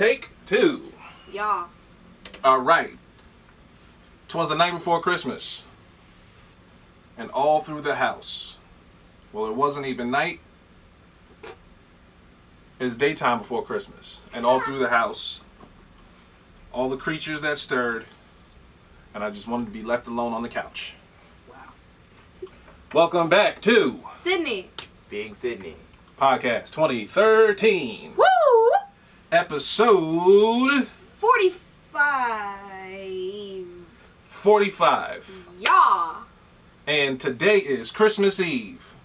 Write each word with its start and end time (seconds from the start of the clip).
Take 0.00 0.30
two. 0.46 0.94
Yeah. 1.30 1.66
All 2.42 2.60
right. 2.62 2.96
Twas 4.28 4.48
the 4.48 4.54
night 4.54 4.72
before 4.72 5.02
Christmas. 5.02 5.66
And 7.18 7.30
all 7.32 7.60
through 7.60 7.82
the 7.82 7.96
house. 7.96 8.56
Well, 9.30 9.44
it 9.44 9.54
wasn't 9.54 9.84
even 9.84 10.10
night. 10.10 10.40
It's 12.78 12.96
daytime 12.96 13.40
before 13.40 13.62
Christmas. 13.62 14.22
And 14.32 14.46
all 14.46 14.60
through 14.60 14.78
the 14.78 14.88
house. 14.88 15.42
All 16.72 16.88
the 16.88 16.96
creatures 16.96 17.42
that 17.42 17.58
stirred. 17.58 18.06
And 19.14 19.22
I 19.22 19.28
just 19.28 19.46
wanted 19.46 19.66
to 19.66 19.70
be 19.70 19.82
left 19.82 20.06
alone 20.06 20.32
on 20.32 20.40
the 20.40 20.48
couch. 20.48 20.94
Wow. 21.46 22.48
Welcome 22.94 23.28
back 23.28 23.60
to 23.60 24.00
Sydney. 24.16 24.70
Being 25.10 25.34
Sydney. 25.34 25.76
Podcast 26.18 26.70
2013. 26.70 28.14
Woo! 28.16 28.29
Episode 29.32 30.88
45. 31.18 33.66
45. 34.24 35.48
Yeah. 35.60 36.16
And 36.84 37.20
today 37.20 37.58
is 37.58 37.92
Christmas 37.92 38.40
Eve. 38.40 38.96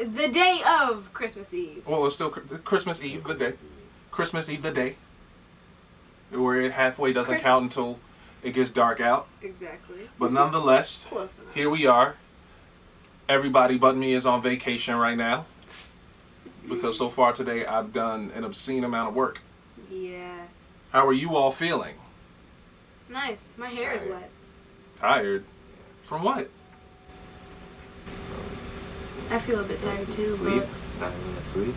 The 0.00 0.28
day 0.28 0.60
of 0.64 1.12
Christmas 1.12 1.52
Eve. 1.52 1.84
Well, 1.88 2.06
it's 2.06 2.14
still 2.14 2.30
Christmas 2.30 3.02
Eve, 3.02 3.24
the 3.24 3.34
day. 3.34 3.54
Christmas 4.12 4.48
Eve, 4.48 4.62
the 4.62 4.70
day. 4.70 4.94
Where 6.30 6.70
halfway 6.70 7.12
doesn't 7.12 7.40
count 7.40 7.64
until 7.64 7.98
it 8.44 8.52
gets 8.52 8.70
dark 8.70 9.00
out. 9.00 9.26
Exactly. 9.42 10.08
But 10.20 10.32
nonetheless, 10.32 11.08
here 11.52 11.68
we 11.68 11.84
are. 11.84 12.14
Everybody 13.28 13.76
but 13.76 13.96
me 13.96 14.14
is 14.14 14.24
on 14.24 14.40
vacation 14.40 14.94
right 14.94 15.16
now. 15.16 15.46
Because 16.68 16.98
so 16.98 17.08
far 17.10 17.32
today 17.32 17.64
I've 17.66 17.92
done 17.92 18.30
an 18.34 18.44
obscene 18.44 18.84
amount 18.84 19.08
of 19.10 19.14
work. 19.14 19.40
Yeah. 19.90 20.46
How 20.92 21.06
are 21.06 21.12
you 21.12 21.36
all 21.36 21.50
feeling? 21.50 21.94
Nice. 23.08 23.54
My 23.56 23.68
hair 23.68 23.92
is 23.92 24.02
wet. 24.02 24.30
Tired? 24.96 25.44
From 26.04 26.22
what? 26.22 26.48
I 29.30 29.38
feel 29.38 29.60
a 29.60 29.62
bit 29.62 29.80
tired 29.80 30.10
too, 30.10 30.36
Sleep. 30.36 30.62
but 30.62 31.00
Not 31.00 31.12
having 31.12 31.28
enough 31.32 31.46
sleep. 31.48 31.74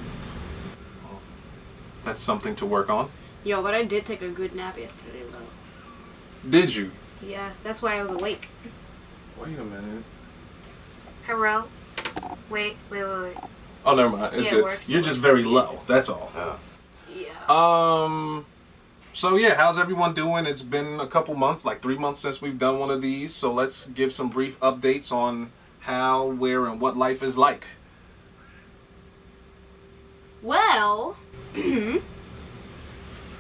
That's 2.04 2.22
something 2.22 2.56
to 2.56 2.66
work 2.66 2.90
on. 2.90 3.10
yo, 3.44 3.62
but 3.62 3.74
I 3.74 3.84
did 3.84 4.06
take 4.06 4.22
a 4.22 4.30
good 4.30 4.56
nap 4.56 4.78
yesterday 4.78 5.24
though. 5.32 6.50
Did 6.50 6.76
you? 6.76 6.92
Yeah, 7.26 7.52
that's 7.64 7.82
why 7.82 8.00
I 8.00 8.04
was 8.04 8.12
awake. 8.12 8.48
Wait 9.40 9.58
a 9.60 9.64
minute. 9.64 10.04
Hello. 11.28 11.66
Wait, 12.50 12.76
wait, 12.90 13.04
wait, 13.04 13.22
wait. 13.22 13.38
Oh, 13.86 13.96
never 13.96 14.10
mind. 14.16 14.36
It's 14.36 14.46
Yeah, 14.46 14.52
it 14.52 14.56
good. 14.56 14.64
works. 14.64 14.90
You're 14.90 15.00
It 15.00 15.04
just 15.06 15.20
very 15.20 15.44
low. 15.44 15.80
That's 15.88 16.10
all. 16.10 16.32
Oh. 16.36 16.60
Yeah. 17.16 17.30
Um. 17.50 18.46
So 19.14 19.36
yeah, 19.36 19.56
how's 19.56 19.78
everyone 19.78 20.14
doing? 20.14 20.46
It's 20.46 20.62
been 20.62 21.00
a 21.00 21.08
couple 21.08 21.36
months, 21.36 21.66
like 21.66 21.82
three 21.82 21.98
months 21.98 22.20
since 22.22 22.42
we've 22.42 22.58
done 22.58 22.80
one 22.80 22.90
of 22.90 23.02
these. 23.02 23.34
So 23.36 23.52
let's 23.52 23.88
give 23.88 24.14
some 24.14 24.30
brief 24.30 24.60
updates 24.62 25.12
on 25.12 25.52
how, 25.82 26.28
where, 26.28 26.66
and 26.68 26.80
what 26.80 26.96
life 26.96 27.22
is 27.22 27.38
like. 27.38 27.66
Well, 30.42 31.18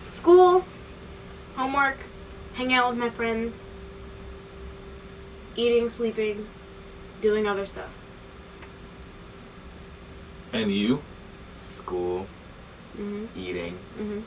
school, 0.07 0.65
homework, 1.55 1.97
hang 2.55 2.73
out 2.73 2.89
with 2.89 2.99
my 2.99 3.09
friends, 3.09 3.65
eating, 5.55 5.89
sleeping, 5.89 6.47
doing 7.21 7.47
other 7.47 7.65
stuff. 7.65 8.00
And 10.53 10.71
you? 10.71 11.01
School. 11.57 12.27
Mhm. 12.97 13.27
Eating. 13.35 13.77
Mhm. 13.99 14.23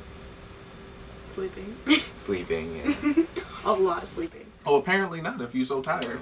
Sleeping. 1.29 1.77
Sleeping. 2.17 2.77
Yeah. 2.77 3.25
A 3.65 3.73
lot 3.73 4.03
of 4.03 4.09
sleeping. 4.09 4.47
Oh, 4.65 4.77
apparently 4.77 5.21
not. 5.21 5.41
If 5.41 5.55
you're 5.55 5.65
so 5.65 5.83
tired. 5.83 6.21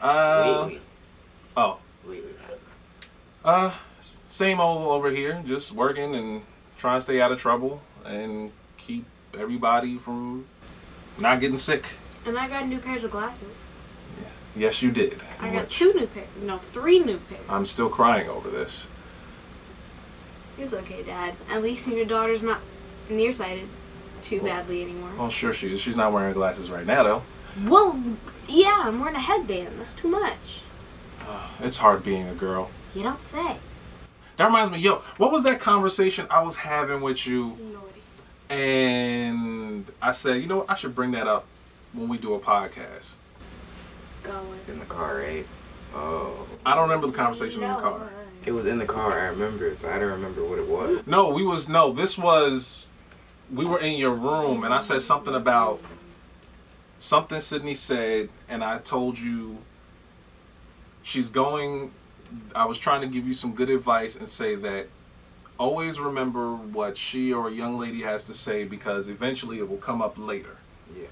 Uh. 0.00 0.62
Lately. 0.64 0.80
Oh. 1.56 1.78
Lately. 2.04 2.32
Uh. 3.44 3.72
Same 4.28 4.60
old 4.60 4.86
over 4.88 5.10
here. 5.10 5.42
Just 5.46 5.72
working 5.72 6.14
and 6.14 6.42
trying 6.76 6.98
to 6.98 7.02
stay 7.02 7.20
out 7.20 7.30
of 7.30 7.38
trouble 7.38 7.82
and 8.04 8.50
keep 8.76 9.04
everybody 9.38 9.96
from 9.96 10.46
not 11.18 11.38
getting 11.40 11.56
sick. 11.56 11.86
And 12.26 12.36
I 12.38 12.48
got 12.48 12.66
new 12.66 12.78
pairs 12.80 13.04
of 13.04 13.10
glasses. 13.10 13.63
Yes, 14.56 14.82
you 14.82 14.90
did. 14.92 15.20
I 15.40 15.52
got 15.52 15.68
two 15.70 15.92
new 15.94 16.06
pairs. 16.06 16.28
No, 16.40 16.58
three 16.58 17.00
new 17.00 17.18
pairs. 17.18 17.42
I'm 17.48 17.66
still 17.66 17.88
crying 17.88 18.28
over 18.28 18.48
this. 18.48 18.88
It's 20.56 20.72
okay, 20.72 21.02
Dad. 21.02 21.34
At 21.50 21.62
least 21.62 21.88
your 21.88 22.04
daughter's 22.04 22.42
not 22.42 22.60
nearsighted 23.10 23.68
too 24.22 24.40
Well- 24.40 24.54
badly 24.54 24.82
anymore. 24.82 25.10
Well, 25.18 25.30
sure 25.30 25.52
she 25.52 25.74
is. 25.74 25.80
She's 25.80 25.96
not 25.96 26.12
wearing 26.12 26.32
glasses 26.34 26.70
right 26.70 26.86
now, 26.86 27.02
though. 27.02 27.22
Well, 27.64 28.00
yeah, 28.48 28.82
I'm 28.86 29.00
wearing 29.00 29.16
a 29.16 29.20
headband. 29.20 29.78
That's 29.78 29.94
too 29.94 30.08
much. 30.08 30.60
Ah, 31.22 31.50
it's 31.60 31.78
hard 31.78 32.04
being 32.04 32.28
a 32.28 32.34
girl. 32.34 32.70
You 32.94 33.02
don't 33.02 33.22
say. 33.22 33.56
That 34.36 34.46
reminds 34.46 34.72
me, 34.72 34.78
yo, 34.78 34.96
what 35.16 35.30
was 35.32 35.42
that 35.44 35.60
conversation 35.60 36.26
I 36.30 36.42
was 36.42 36.56
having 36.56 37.00
with 37.00 37.26
you? 37.26 37.56
Naughty. 37.72 38.02
And 38.50 39.86
I 40.02 40.12
said, 40.12 40.40
you 40.40 40.46
know 40.48 40.58
what, 40.58 40.70
I 40.70 40.74
should 40.76 40.94
bring 40.94 41.12
that 41.12 41.26
up 41.26 41.44
when 41.92 42.08
we 42.08 42.18
do 42.18 42.34
a 42.34 42.40
podcast. 42.40 43.14
Going. 44.24 44.60
In 44.68 44.78
the 44.78 44.86
car, 44.86 45.18
right? 45.18 45.46
Oh. 45.94 46.46
I 46.66 46.74
don't 46.74 46.88
remember 46.88 47.06
the 47.06 47.12
conversation 47.12 47.62
in 47.62 47.68
the 47.68 47.76
car. 47.76 48.10
It 48.44 48.52
was 48.52 48.66
in 48.66 48.78
the 48.78 48.86
car. 48.86 49.18
I 49.18 49.26
remember 49.28 49.68
it, 49.68 49.80
but 49.80 49.92
I 49.92 49.98
don't 49.98 50.10
remember 50.10 50.44
what 50.44 50.58
it 50.58 50.68
was. 50.68 51.06
No, 51.06 51.30
we 51.30 51.44
was 51.44 51.68
no, 51.68 51.92
this 51.92 52.18
was 52.18 52.88
we 53.52 53.64
were 53.64 53.80
in 53.80 53.98
your 53.98 54.14
room 54.14 54.64
and 54.64 54.72
I 54.72 54.80
said 54.80 55.02
something 55.02 55.34
about 55.34 55.80
something 56.98 57.40
Sydney 57.40 57.74
said 57.74 58.30
and 58.48 58.64
I 58.64 58.78
told 58.78 59.18
you 59.18 59.58
she's 61.02 61.28
going 61.28 61.92
I 62.54 62.64
was 62.64 62.78
trying 62.78 63.02
to 63.02 63.06
give 63.06 63.26
you 63.26 63.34
some 63.34 63.54
good 63.54 63.70
advice 63.70 64.16
and 64.16 64.28
say 64.28 64.54
that 64.56 64.88
always 65.58 66.00
remember 66.00 66.54
what 66.54 66.96
she 66.96 67.32
or 67.32 67.48
a 67.48 67.52
young 67.52 67.78
lady 67.78 68.02
has 68.02 68.26
to 68.26 68.34
say 68.34 68.64
because 68.64 69.08
eventually 69.08 69.58
it 69.58 69.68
will 69.68 69.76
come 69.76 70.02
up 70.02 70.14
later. 70.16 70.56
Yeah. 70.96 71.06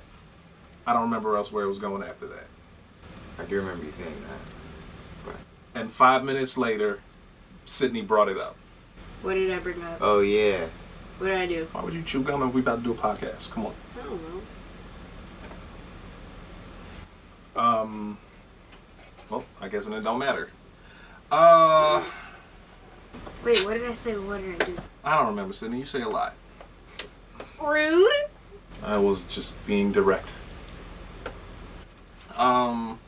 I 0.87 0.93
don't 0.93 1.03
remember 1.03 1.37
else 1.37 1.53
where 1.53 1.65
it 1.65 1.69
was 1.69 1.79
going 1.79 2.03
after 2.03 2.27
that. 2.27 2.47
I 3.43 3.45
do 3.47 3.57
remember 3.57 3.85
you 3.85 3.91
saying 3.91 4.15
that. 4.29 5.35
And 5.75 5.91
five 5.91 6.23
minutes 6.25 6.57
later, 6.57 7.01
Sydney 7.65 8.03
brought 8.03 8.29
it 8.29 8.39
up. 8.39 8.57
What 9.23 9.35
did 9.35 9.51
I 9.51 9.59
bring 9.59 9.83
up? 9.83 9.99
Oh 10.01 10.21
yeah. 10.21 10.67
What 11.19 11.27
did 11.29 11.39
I 11.39 11.47
do? 11.47 11.69
Why 11.73 11.83
would 11.83 11.95
you 11.95 12.03
chew 12.03 12.23
gum 12.23 12.47
if 12.47 12.55
we 12.55 12.61
about 12.61 12.77
to 12.77 12.83
do 12.85 12.93
a 12.93 12.95
podcast? 12.95 13.51
Come 13.51 13.67
on. 13.67 13.75
I 13.99 14.03
don't 14.05 14.21
know. 17.57 17.61
Um. 17.61 18.19
Well, 19.29 19.45
I 19.61 19.69
guess 19.69 19.87
it 19.87 20.05
don't 20.05 20.19
matter. 20.19 20.51
Uh, 21.31 22.05
Wait, 23.45 23.65
what 23.65 23.75
did 23.75 23.89
I 23.89 23.95
say? 23.95 24.17
What 24.17 24.41
did 24.41 24.61
I 24.61 24.65
do? 24.67 24.79
I 25.05 25.17
don't 25.17 25.29
remember, 25.29 25.53
Sydney. 25.53 25.79
You 25.79 25.85
say 25.85 26.03
a 26.03 26.09
lot. 26.09 26.35
Rude. 27.61 28.11
I 28.83 28.99
was 28.99 29.23
just 29.23 29.55
being 29.67 29.91
direct. 29.91 30.35
Um, 32.37 32.99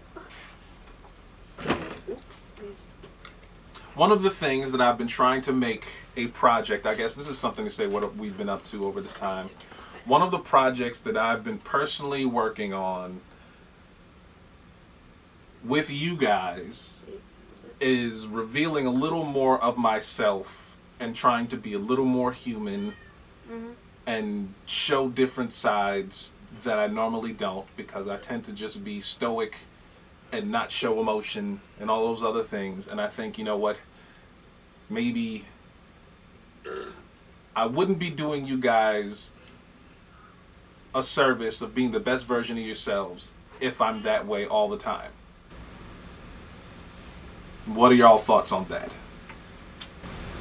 one 3.95 4.11
of 4.11 4.23
the 4.23 4.31
things 4.31 4.73
that 4.73 4.81
I've 4.81 4.99
been 4.99 5.07
trying 5.07 5.41
to 5.43 5.53
make 5.53 5.85
a 6.17 6.27
project. 6.29 6.87
I 6.87 6.95
guess 6.95 7.15
this 7.15 7.29
is 7.29 7.39
something 7.39 7.65
to 7.65 7.71
say 7.71 7.87
what 7.87 8.17
we've 8.17 8.37
been 8.37 8.49
up 8.49 8.65
to 8.65 8.87
over 8.87 9.01
this 9.01 9.15
time. 9.15 9.49
One 10.05 10.21
of 10.23 10.31
the 10.31 10.39
projects 10.39 11.01
that 11.01 11.17
I've 11.17 11.45
been 11.45 11.59
personally 11.59 12.25
working 12.27 12.73
on 12.75 13.21
with 15.65 15.91
you 15.91 16.17
guys 16.17 17.07
is 17.81 18.27
revealing 18.27 18.87
a 18.87 18.91
little 18.91 19.25
more 19.25 19.63
of 19.63 19.77
myself 19.79 20.77
and 21.01 21.15
trying 21.17 21.47
to 21.49 21.57
be 21.57 21.73
a 21.75 21.79
little 21.79 22.05
more 22.05 22.33
human 22.33 22.95
Mhm. 23.51 23.75
and 24.07 24.55
show 24.67 25.09
different 25.09 25.53
sides 25.53 26.35
that 26.63 26.79
I 26.79 26.87
normally 26.87 27.33
don't 27.33 27.67
because 27.77 28.07
I 28.09 28.17
tend 28.19 28.45
to 28.45 28.53
just 28.53 28.85
be 28.85 29.01
stoic 29.01 29.57
and 30.33 30.51
not 30.51 30.71
show 30.71 31.01
emotion 31.01 31.61
and 31.81 31.91
all 31.91 32.07
those 32.09 32.23
other 32.23 32.43
things. 32.43 32.87
And 32.87 33.01
I 33.01 33.09
think, 33.09 33.39
you 33.39 33.45
know 33.45 33.57
what? 33.57 33.79
Maybe 34.91 35.45
I 37.57 37.67
wouldn't 37.67 37.99
be 37.99 38.11
doing 38.11 38.47
you 38.47 38.57
guys 38.59 39.33
a 40.95 41.03
service 41.03 41.61
of 41.61 41.75
being 41.75 41.91
the 41.93 42.01
best 42.01 42.25
version 42.27 42.57
of 42.59 42.65
yourselves 42.65 43.33
if 43.61 43.81
I'm 43.81 44.03
that 44.03 44.27
way 44.27 44.47
all 44.47 44.69
the 44.69 44.77
time. 44.79 45.11
What 47.67 47.91
are 47.93 47.95
y'all 47.95 48.19
thoughts 48.19 48.53
on 48.53 48.67
that? 48.69 48.93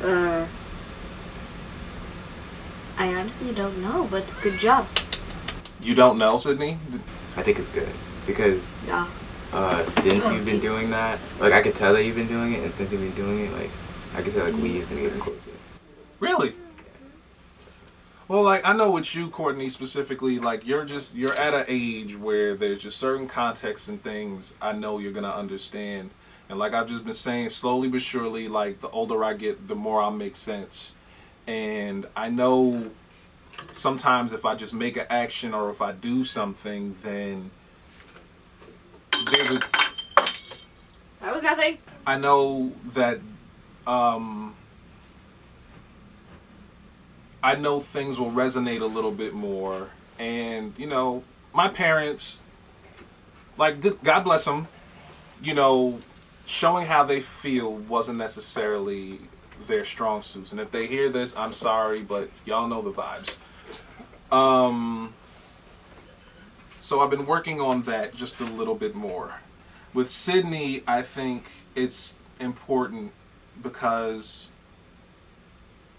Uh. 0.03 0.45
I 2.97 3.07
honestly 3.15 3.51
don't 3.53 3.81
know, 3.81 4.07
but 4.11 4.33
good 4.41 4.59
job. 4.59 4.85
You 5.81 5.95
don't 5.95 6.17
know, 6.17 6.37
Sydney? 6.37 6.77
I 7.35 7.41
think 7.41 7.57
it's 7.59 7.67
good 7.69 7.89
because 8.27 8.63
Yeah. 8.85 9.07
uh, 9.51 9.83
since 9.85 10.25
Oh, 10.25 10.31
you've 10.35 10.45
been 10.45 10.59
jeez. 10.59 10.61
doing 10.61 10.89
that, 10.91 11.19
like 11.39 11.53
I 11.53 11.61
could 11.61 11.75
tell 11.75 11.93
that 11.93 12.03
you've 12.03 12.15
been 12.15 12.27
doing 12.27 12.53
it, 12.53 12.59
and 12.63 12.73
since 12.73 12.91
you've 12.91 13.01
been 13.01 13.11
doing 13.15 13.45
it, 13.45 13.53
like 13.53 13.71
I 14.15 14.21
could 14.21 14.33
tell 14.33 14.45
like 14.45 14.61
we 14.61 14.69
used 14.73 14.89
to 14.91 14.95
get 14.95 15.13
closer. 15.19 15.51
Really? 16.19 16.53
Well, 18.27 18.43
like 18.43 18.65
I 18.65 18.73
know 18.73 18.91
with 18.91 19.15
you, 19.15 19.29
Courtney, 19.29 19.69
specifically, 19.69 20.39
like 20.39 20.65
you're 20.65 20.85
just 20.85 21.15
you're 21.15 21.33
at 21.33 21.53
an 21.53 21.65
age 21.67 22.15
where 22.15 22.55
there's 22.55 22.81
just 22.81 22.97
certain 22.97 23.27
contexts 23.27 23.87
and 23.87 24.01
things 24.01 24.55
I 24.61 24.71
know 24.71 24.99
you're 24.99 25.11
gonna 25.11 25.31
understand. 25.31 26.11
And 26.49 26.59
like 26.59 26.73
I've 26.73 26.87
just 26.87 27.03
been 27.03 27.13
saying, 27.13 27.49
slowly 27.49 27.89
but 27.89 28.01
surely, 28.01 28.47
like 28.47 28.81
the 28.81 28.89
older 28.89 29.23
I 29.23 29.33
get, 29.33 29.67
the 29.67 29.75
more 29.75 30.01
I'll 30.01 30.11
make 30.11 30.35
sense. 30.35 30.95
And 31.47 32.05
I 32.15 32.29
know 32.29 32.91
sometimes 33.71 34.31
if 34.31 34.45
I 34.45 34.55
just 34.55 34.73
make 34.73 34.95
an 34.95 35.07
action 35.09 35.53
or 35.53 35.69
if 35.69 35.81
I 35.81 35.91
do 35.91 36.23
something, 36.23 36.95
then 37.01 37.51
there's 39.31 39.51
a 39.51 39.59
That 41.19 41.33
was 41.33 41.41
nothing. 41.41 41.77
I 42.05 42.17
know 42.17 42.73
that 42.93 43.19
um, 43.85 44.55
I 47.41 47.55
know 47.55 47.79
things 47.79 48.17
will 48.17 48.31
resonate 48.31 48.81
a 48.81 48.85
little 48.85 49.11
bit 49.11 49.33
more, 49.33 49.89
and 50.17 50.73
you 50.77 50.87
know, 50.87 51.23
my 51.53 51.67
parents, 51.67 52.43
like 53.57 53.81
God 54.03 54.21
bless 54.23 54.45
them, 54.45 54.67
you 55.41 55.53
know, 55.53 55.99
showing 56.45 56.85
how 56.87 57.03
they 57.03 57.21
feel 57.21 57.73
wasn't 57.73 58.17
necessarily 58.17 59.19
their 59.67 59.85
strong 59.85 60.21
suits, 60.21 60.51
and 60.51 60.61
if 60.61 60.71
they 60.71 60.87
hear 60.87 61.09
this, 61.09 61.35
I'm 61.35 61.53
sorry, 61.53 62.01
but 62.01 62.29
y'all 62.45 62.67
know 62.67 62.81
the 62.81 62.91
vibes. 62.91 63.37
Um, 64.31 65.13
so 66.79 67.01
I've 67.01 67.09
been 67.09 67.25
working 67.25 67.61
on 67.61 67.83
that 67.83 68.15
just 68.15 68.39
a 68.39 68.45
little 68.45 68.75
bit 68.75 68.95
more. 68.95 69.35
With 69.93 70.09
Sydney, 70.09 70.83
I 70.87 71.01
think 71.01 71.45
it's 71.75 72.15
important 72.39 73.11
because, 73.61 74.49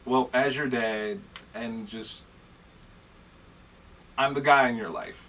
well, 0.05 0.31
as 0.33 0.57
your 0.57 0.69
dad, 0.69 1.21
and 1.55 1.87
just, 1.87 2.25
I'm 4.19 4.35
the 4.35 4.41
guy 4.41 4.69
in 4.69 4.77
your 4.77 4.91
life, 4.91 5.29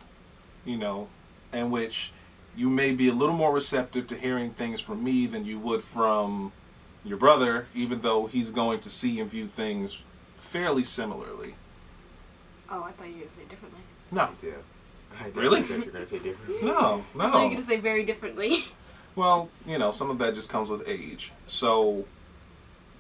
you 0.66 0.78
know, 0.78 1.08
in 1.54 1.72
which 1.72 2.12
you 2.56 2.70
may 2.70 2.94
be 2.94 3.08
a 3.10 3.14
little 3.14 3.36
more 3.36 3.54
receptive 3.54 4.08
to 4.08 4.16
hearing 4.16 4.52
things 4.52 4.80
from 4.82 5.04
me 5.04 5.26
than 5.28 5.46
you 5.46 5.60
would 5.60 5.84
from 5.84 6.52
your 7.04 7.18
brother, 7.18 7.68
even 7.76 8.02
though 8.02 8.26
he's 8.28 8.50
going 8.52 8.80
to 8.80 8.90
see 8.90 9.20
and 9.20 9.30
view 9.30 9.48
things 9.48 10.02
fairly 10.36 10.84
similarly. 10.84 11.56
Oh, 12.70 12.82
I 12.84 12.92
thought 12.92 13.08
you 13.08 13.14
were 13.16 13.20
gonna 13.22 13.32
say 13.34 13.44
differently. 13.50 13.82
No, 14.12 14.30
Yeah. 14.42 14.52
I 15.20 15.26
didn't 15.26 15.42
Really? 15.42 15.62
think 15.62 15.70
that 15.70 15.86
you're 15.86 15.94
gonna 15.94 16.08
say 16.08 16.20
differently. 16.20 16.62
no, 16.68 17.06
no. 17.14 17.22
I 17.28 17.32
thought 17.32 17.38
you 17.40 17.44
were 17.50 17.50
gonna 17.56 17.62
say 17.62 17.80
very 17.80 18.04
differently. 18.04 18.66
Well, 19.16 19.50
you 19.66 19.78
know, 19.78 19.92
some 19.92 20.10
of 20.10 20.18
that 20.18 20.34
just 20.36 20.50
comes 20.50 20.70
with 20.70 20.84
age. 20.88 21.32
So 21.48 22.06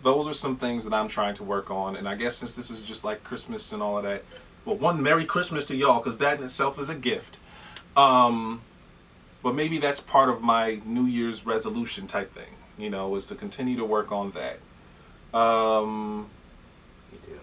those 0.06 0.28
are 0.28 0.34
some 0.34 0.56
things 0.56 0.84
that 0.84 0.94
I'm 0.94 1.08
trying 1.08 1.34
to 1.36 1.44
work 1.44 1.72
on. 1.72 1.96
And 1.96 2.08
I 2.08 2.14
guess 2.14 2.36
since 2.38 2.56
this 2.56 2.70
is 2.70 2.84
just 2.84 3.04
like 3.04 3.24
Christmas 3.24 3.74
and 3.74 3.82
all 3.82 3.98
of 3.98 4.04
that, 4.04 4.24
well, 4.64 4.78
one 4.78 5.02
Merry 5.02 5.26
Christmas 5.26 5.66
to 5.66 5.76
y'all, 5.76 6.00
because 6.00 6.20
that 6.20 6.38
in 6.38 6.46
itself 6.46 6.80
is 6.80 6.90
a 6.90 6.96
gift. 6.96 7.40
Um, 7.98 8.62
but 9.42 9.56
maybe 9.56 9.80
that's 9.80 10.00
part 10.00 10.30
of 10.30 10.44
my 10.44 10.80
New 10.86 11.06
Year's 11.06 11.46
resolution 11.48 12.06
type 12.06 12.32
thing, 12.32 12.54
you 12.78 12.92
know, 12.92 13.16
is 13.16 13.26
to 13.28 13.36
continue 13.36 13.78
to 13.78 13.84
work 13.86 14.12
on 14.12 14.32
that. 14.32 14.60
Um, 15.38 16.28
Me 17.12 17.18
too. 17.26 17.40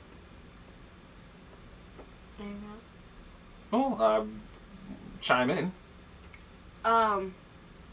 Anything 2.38 2.62
else? 2.72 2.90
well, 3.72 3.96
uh, 4.00 4.24
chime 5.20 5.50
in. 5.50 5.72
Um, 6.84 7.34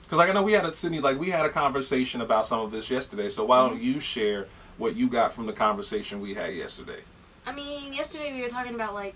Because 0.04 0.19
like 0.19 0.30
I 0.30 0.33
know 0.33 0.44
we 0.44 0.54
had 0.54 0.65
a 0.65 0.72
Sydney, 0.72 1.00
like 1.00 1.19
we 1.19 1.31
had 1.31 1.45
a 1.45 1.50
conversation 1.50 2.22
about 2.22 2.45
some 2.45 2.60
of 2.60 2.69
this 2.69 2.92
yesterday. 2.92 3.30
So 3.30 3.45
why 3.45 3.68
don't 3.68 3.81
you 3.81 4.00
share 4.00 4.48
what 4.80 4.96
you 4.96 5.08
got 5.08 5.34
from 5.34 5.46
the 5.46 5.54
conversation 5.54 6.22
we 6.22 6.34
had 6.34 6.56
yesterday? 6.56 7.02
I 7.46 7.52
mean, 7.52 7.94
yesterday 7.94 8.34
we 8.34 8.42
were 8.42 8.50
talking 8.50 8.74
about 8.74 8.96
like 8.96 9.16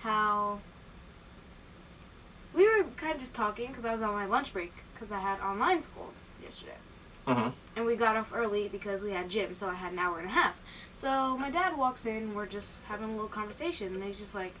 how 0.00 0.58
we 2.54 2.66
were 2.66 2.84
kind 2.96 3.12
of 3.12 3.20
just 3.20 3.34
talking 3.34 3.68
because 3.68 3.84
I 3.84 3.92
was 3.92 4.02
on 4.02 4.14
my 4.14 4.26
lunch 4.26 4.52
break 4.52 4.72
because 4.92 5.12
I 5.12 5.20
had 5.20 5.40
online 5.40 5.82
school 5.82 6.12
yesterday. 6.42 6.76
Mm-hmm. 7.26 7.50
and 7.74 7.86
we 7.86 7.96
got 7.96 8.16
off 8.16 8.34
early 8.34 8.68
because 8.68 9.02
we 9.02 9.12
had 9.12 9.30
gym, 9.30 9.54
so 9.54 9.70
I 9.70 9.74
had 9.74 9.94
an 9.94 9.98
hour 9.98 10.18
and 10.18 10.28
a 10.28 10.32
half. 10.32 10.60
So 10.94 11.38
my 11.38 11.50
dad 11.50 11.74
walks 11.74 12.04
in, 12.04 12.16
and 12.16 12.36
we're 12.36 12.44
just 12.44 12.82
having 12.82 13.08
a 13.08 13.12
little 13.12 13.28
conversation, 13.28 13.94
and 13.94 14.04
he's 14.04 14.18
just 14.18 14.34
like, 14.34 14.52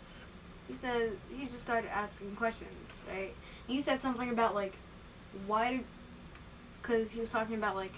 he 0.66 0.74
said, 0.74 1.12
he 1.30 1.42
just 1.42 1.60
started 1.60 1.90
asking 1.94 2.36
questions, 2.36 3.02
right? 3.06 3.34
And 3.68 3.76
he 3.76 3.82
said 3.82 4.00
something 4.00 4.30
about 4.30 4.54
like, 4.54 4.76
why 5.46 5.76
do, 5.76 5.80
because 6.80 7.10
he 7.10 7.20
was 7.20 7.28
talking 7.28 7.56
about 7.56 7.76
like 7.76 7.92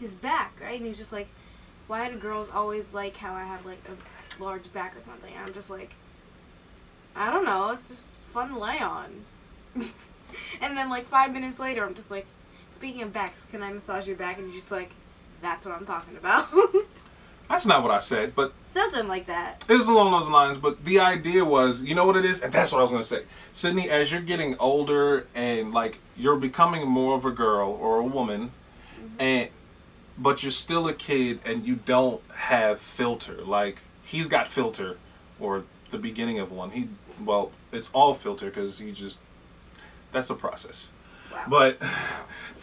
his 0.00 0.14
back, 0.14 0.58
right? 0.60 0.78
And 0.78 0.86
he's 0.86 0.98
just 0.98 1.12
like, 1.12 1.28
why 1.86 2.08
do 2.08 2.16
girls 2.18 2.48
always 2.52 2.94
like 2.94 3.16
how 3.16 3.34
I 3.34 3.44
have 3.44 3.64
like 3.64 3.82
a 3.88 4.42
large 4.42 4.72
back 4.72 4.96
or 4.96 5.00
something? 5.00 5.32
And 5.34 5.46
I'm 5.46 5.54
just 5.54 5.70
like, 5.70 5.94
I 7.16 7.30
don't 7.32 7.44
know, 7.44 7.70
it's 7.70 7.88
just 7.88 8.08
fun 8.32 8.50
to 8.50 8.58
lay 8.58 8.78
on. 8.78 9.24
and 10.60 10.76
then 10.76 10.90
like 10.90 11.06
five 11.06 11.32
minutes 11.32 11.58
later, 11.58 11.84
I'm 11.84 11.94
just 11.94 12.10
like. 12.10 12.26
Speaking 12.70 13.02
of 13.02 13.12
backs, 13.12 13.44
can 13.50 13.60
I 13.60 13.72
massage 13.72 14.06
your 14.06 14.14
back? 14.14 14.38
And 14.38 14.46
he's 14.46 14.54
just 14.54 14.70
like, 14.70 14.90
that's 15.42 15.66
what 15.66 15.74
I'm 15.74 15.84
talking 15.84 16.16
about. 16.16 16.48
That's 17.48 17.64
not 17.64 17.82
what 17.82 17.90
I 17.90 17.98
said, 17.98 18.34
but 18.36 18.52
Something 18.70 19.08
like 19.08 19.26
that. 19.26 19.64
it 19.66 19.72
was 19.72 19.88
along 19.88 20.12
those 20.12 20.28
lines. 20.28 20.58
But 20.58 20.84
the 20.84 21.00
idea 21.00 21.44
was, 21.44 21.82
you 21.82 21.94
know 21.94 22.04
what 22.04 22.16
it 22.16 22.26
is, 22.26 22.42
and 22.42 22.52
that's 22.52 22.72
what 22.72 22.80
I 22.80 22.82
was 22.82 22.90
gonna 22.90 23.02
say. 23.02 23.22
Sydney, 23.52 23.88
as 23.88 24.12
you're 24.12 24.20
getting 24.20 24.54
older 24.58 25.26
and 25.34 25.72
like 25.72 25.98
you're 26.14 26.36
becoming 26.36 26.86
more 26.86 27.16
of 27.16 27.24
a 27.24 27.30
girl 27.30 27.72
or 27.72 28.00
a 28.00 28.04
woman, 28.04 28.50
mm-hmm. 29.00 29.20
and 29.20 29.48
but 30.18 30.42
you're 30.42 30.50
still 30.50 30.88
a 30.88 30.94
kid 30.94 31.40
and 31.46 31.64
you 31.64 31.76
don't 31.76 32.20
have 32.34 32.80
filter. 32.80 33.42
Like 33.44 33.80
he's 34.02 34.28
got 34.28 34.48
filter, 34.48 34.98
or 35.38 35.64
the 35.90 35.98
beginning 35.98 36.38
of 36.38 36.50
one. 36.50 36.70
He 36.70 36.88
well, 37.24 37.52
it's 37.72 37.88
all 37.92 38.14
filter 38.14 38.46
because 38.46 38.78
he 38.78 38.92
just 38.92 39.20
that's 40.12 40.30
a 40.30 40.34
process. 40.34 40.92
Wow. 41.32 41.44
But 41.48 41.82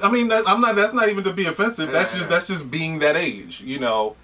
I 0.01 0.11
mean, 0.11 0.29
that, 0.29 0.47
I'm 0.47 0.61
not. 0.61 0.75
That's 0.75 0.93
not 0.93 1.09
even 1.09 1.23
to 1.23 1.33
be 1.33 1.45
offensive. 1.45 1.91
That's 1.91 2.13
just 2.13 2.29
that's 2.29 2.47
just 2.47 2.69
being 2.69 2.99
that 2.99 3.15
age. 3.15 3.61
You 3.61 3.79
know, 3.79 4.15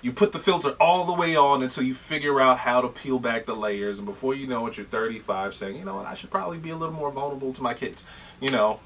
you 0.00 0.12
put 0.12 0.32
the 0.32 0.38
filter 0.38 0.70
all 0.80 1.04
the 1.04 1.12
way 1.12 1.36
on 1.36 1.62
until 1.62 1.84
you 1.84 1.94
figure 1.94 2.40
out 2.40 2.58
how 2.58 2.80
to 2.80 2.88
peel 2.88 3.18
back 3.18 3.46
the 3.46 3.54
layers, 3.54 3.98
and 3.98 4.06
before 4.06 4.34
you 4.34 4.46
know 4.46 4.66
it, 4.66 4.76
you're 4.76 4.86
35, 4.86 5.54
saying, 5.54 5.76
you 5.76 5.84
know 5.84 5.94
what, 5.94 6.06
I 6.06 6.14
should 6.14 6.30
probably 6.30 6.58
be 6.58 6.70
a 6.70 6.76
little 6.76 6.94
more 6.94 7.10
vulnerable 7.10 7.52
to 7.52 7.62
my 7.62 7.74
kids. 7.74 8.04
You 8.40 8.50
know, 8.50 8.80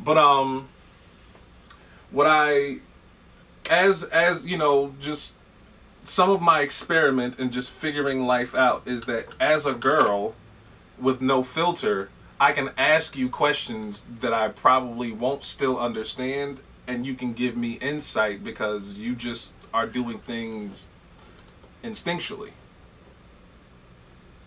but 0.00 0.18
um, 0.18 0.68
what 2.10 2.26
I, 2.26 2.78
as 3.70 4.04
as 4.04 4.46
you 4.46 4.56
know, 4.56 4.94
just 5.00 5.36
some 6.04 6.30
of 6.30 6.40
my 6.40 6.60
experiment 6.60 7.38
in 7.38 7.50
just 7.50 7.70
figuring 7.70 8.26
life 8.26 8.54
out 8.54 8.82
is 8.86 9.04
that 9.04 9.26
as 9.40 9.66
a 9.66 9.74
girl 9.74 10.34
with 10.98 11.20
no 11.20 11.42
filter, 11.42 12.10
I 12.40 12.52
can 12.52 12.70
ask 12.76 13.16
you 13.16 13.28
questions 13.28 14.06
that 14.20 14.32
I 14.32 14.48
probably 14.48 15.10
won't 15.10 15.42
still 15.42 15.78
understand, 15.78 16.58
and 16.86 17.06
you 17.06 17.14
can 17.14 17.32
give 17.32 17.56
me 17.56 17.72
insight 17.74 18.44
because 18.44 18.96
you 18.98 19.14
just 19.14 19.52
are 19.74 19.86
doing 19.86 20.18
things 20.18 20.88
instinctually. 21.82 22.50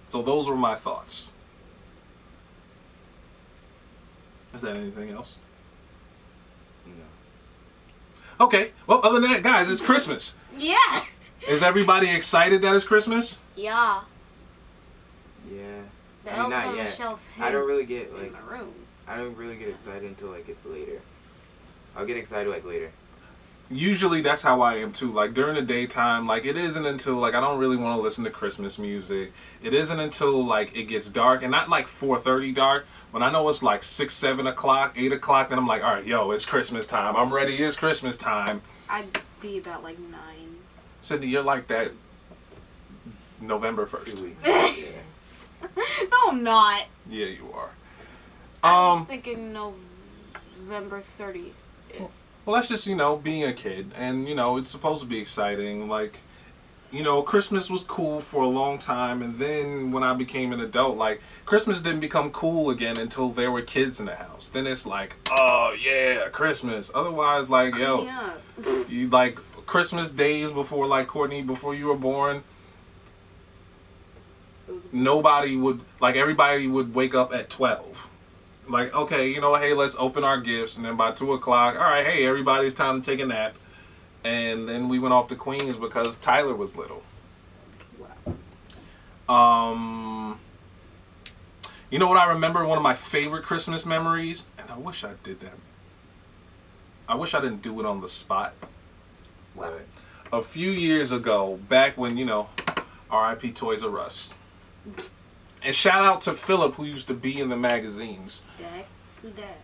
So 0.08 0.22
those 0.22 0.48
were 0.48 0.58
my 0.58 0.76
thoughts. 0.76 1.32
Is 4.54 4.62
that 4.62 4.76
anything 4.76 5.12
else? 5.12 5.36
No. 6.88 6.94
Okay. 8.40 8.72
Well, 8.88 9.02
other 9.04 9.20
than 9.20 9.32
that, 9.32 9.44
guys, 9.44 9.70
it's 9.70 9.82
Christmas. 9.82 10.38
Yeah. 10.58 11.04
Is 11.48 11.62
everybody 11.64 12.10
excited 12.10 12.62
that 12.62 12.76
it's 12.76 12.84
Christmas? 12.86 13.40
Yeah. 13.56 14.02
Yeah. 15.50 15.64
The 16.24 16.34
I 16.34 16.42
mean, 16.42 16.50
not 16.50 16.66
on 16.66 16.72
the 16.76 16.84
yet. 16.84 16.94
shelf 16.94 17.26
I 17.40 17.52
don't 17.52 17.68
really 17.68 17.86
get 17.86 18.10
in 18.10 18.18
like 18.18 18.32
my 18.34 18.40
room. 18.58 18.74
I 19.08 19.16
don't 19.18 19.36
really 19.36 19.56
get 19.56 19.70
excited 19.70 20.04
until 20.04 20.30
like 20.30 20.48
it's 20.48 20.66
later. 20.66 21.02
I'll 21.96 22.06
get 22.06 22.18
excited 22.18 22.50
like 22.50 22.66
later. 22.66 22.92
Usually 23.70 24.22
that's 24.22 24.42
how 24.42 24.62
I 24.62 24.76
am 24.76 24.92
too. 24.92 25.12
Like 25.12 25.34
during 25.34 25.56
the 25.56 25.62
daytime, 25.62 26.28
like 26.28 26.46
it 26.46 26.58
isn't 26.58 26.86
until 26.86 27.16
like 27.16 27.34
I 27.36 27.40
don't 27.42 27.60
really 27.60 27.78
want 27.78 27.98
to 27.98 28.02
listen 28.02 28.24
to 28.26 28.30
Christmas 28.32 28.78
music. 28.80 29.32
It 29.64 29.74
isn't 29.74 30.00
until 30.00 30.44
like 30.46 30.76
it 30.76 30.84
gets 30.86 31.10
dark 31.10 31.42
and 31.44 31.52
not 31.52 31.70
like 31.70 31.88
four 31.88 32.18
thirty 32.18 32.52
dark. 32.52 32.86
When 33.12 33.24
I 33.24 33.32
know 33.32 33.48
it's 33.50 33.64
like 33.64 33.82
six, 33.84 34.14
seven 34.16 34.46
o'clock, 34.48 34.94
eight 34.96 35.12
o'clock, 35.12 35.50
then 35.50 35.58
I'm 35.58 35.68
like, 35.68 35.84
all 35.84 35.94
right, 35.94 36.06
yo, 36.06 36.32
it's 36.32 36.46
Christmas 36.46 36.86
time. 36.88 37.16
I'm 37.16 37.34
ready. 37.34 37.56
It's 37.56 37.76
Christmas 37.76 38.18
time. 38.18 38.62
I'd 38.90 39.06
be 39.42 39.58
about 39.58 39.84
like 39.84 39.98
nine. 40.00 40.58
Cindy, 41.02 41.28
you're 41.28 41.44
like 41.44 41.68
that. 41.68 41.92
November 43.42 43.86
Two 43.86 43.98
first. 43.98 44.20
weeks. 44.20 44.44
yeah. 44.46 44.86
no, 46.12 46.18
I'm 46.30 46.44
not. 46.44 46.84
Yeah, 47.10 47.28
you 47.28 47.50
are. 47.54 47.70
I 48.62 48.92
was 48.92 49.02
Um. 49.02 49.08
thinking 49.08 49.54
November 49.54 51.02
30th. 51.02 51.52
Well, 52.50 52.56
that's 52.56 52.68
just 52.68 52.88
you 52.88 52.96
know 52.96 53.16
being 53.16 53.44
a 53.44 53.54
kid, 53.54 53.92
and 53.96 54.28
you 54.28 54.34
know 54.34 54.58
it's 54.58 54.70
supposed 54.70 55.02
to 55.02 55.08
be 55.08 55.20
exciting. 55.20 55.88
Like, 55.88 56.22
you 56.92 57.04
know, 57.04 57.22
Christmas 57.22 57.70
was 57.70 57.84
cool 57.84 58.22
for 58.22 58.42
a 58.44 58.48
long 58.48 58.80
time, 58.80 59.22
and 59.22 59.38
then 59.38 59.92
when 59.92 60.02
I 60.02 60.16
became 60.16 60.52
an 60.52 60.60
adult, 60.60 60.98
like 60.98 61.22
Christmas 61.46 61.80
didn't 61.80 62.00
become 62.00 62.32
cool 62.32 62.72
again 62.72 62.98
until 62.98 63.30
there 63.30 63.52
were 63.52 63.62
kids 63.62 64.00
in 64.00 64.08
the 64.08 64.16
house. 64.16 64.48
Then 64.48 64.66
it's 64.66 64.88
like, 64.88 65.16
oh 65.30 65.78
yeah, 65.80 66.28
Christmas. 66.30 66.90
Otherwise, 66.96 67.52
like 67.52 67.76
yo, 67.76 68.06
Yeah. 68.06 68.34
you 68.90 69.10
like 69.10 69.36
Christmas 69.68 70.10
days 70.10 70.50
before 70.50 70.88
like 70.88 71.06
Courtney 71.06 71.44
before 71.44 71.76
you 71.76 71.86
were 71.86 71.96
born. 71.96 72.42
Nobody 74.92 75.56
would 75.56 75.82
like 76.00 76.16
everybody 76.16 76.66
would 76.66 76.96
wake 76.96 77.14
up 77.14 77.32
at 77.32 77.52
12 77.52 78.09
like 78.70 78.94
okay 78.94 79.30
you 79.30 79.42
know 79.42 79.56
hey 79.56 79.74
let's 79.74 79.96
open 79.98 80.24
our 80.24 80.40
gifts. 80.40 80.78
And 80.78 80.86
then 80.86 80.96
by 80.96 81.12
2 81.12 81.34
o'clock 81.34 81.76
all 81.76 81.82
right 81.82 82.06
hey 82.06 82.26
everybody's 82.26 82.76
time 82.76 83.02
to 83.02 83.12
take 83.12 83.20
a 83.20 83.26
nap. 83.26 83.56
And 84.24 84.68
then 84.68 84.90
we 84.90 85.00
went 85.00 85.14
off 85.14 85.28
to 85.28 85.36
queens 85.36 85.76
because 85.76 86.18
tyler 86.18 86.56
was 86.56 86.76
little. 86.76 87.04
Wow. 87.98 89.34
um 89.34 90.40
you 91.90 91.98
know 91.98 92.08
what 92.08 92.18
i 92.18 92.32
remember? 92.32 92.64
One 92.66 92.78
of 92.78 92.84
my 92.84 92.96
favorite 92.96 93.44
christmas 93.44 93.86
memories? 93.86 94.46
And 94.58 94.70
i 94.70 94.78
wish 94.78 95.04
i 95.04 95.14
did 95.24 95.40
that. 95.42 95.58
I 97.08 97.16
wish 97.16 97.34
i 97.34 97.42
didn't 97.42 97.62
do 97.62 97.80
it 97.80 97.86
on 97.86 98.02
the 98.02 98.10
spot. 98.10 98.54
What? 99.56 99.82
a 100.32 100.42
few 100.42 100.70
years 100.70 101.12
ago 101.12 101.60
back 101.70 101.98
when 101.98 102.18
you 102.18 102.26
know 102.26 102.48
rip 103.12 103.56
toys 103.56 103.84
r 103.84 104.00
us 104.00 104.36
and 105.64 105.76
shout 105.76 106.06
out 106.06 106.22
to 106.22 106.34
philip 106.34 106.76
who 106.76 106.86
used 106.86 107.08
to 107.08 107.14
be 107.14 107.40
in 107.40 107.50
the 107.50 107.58
magazines 107.58 108.44
Dad? 108.60 108.86
Who 109.22 109.30
dad? 109.32 109.56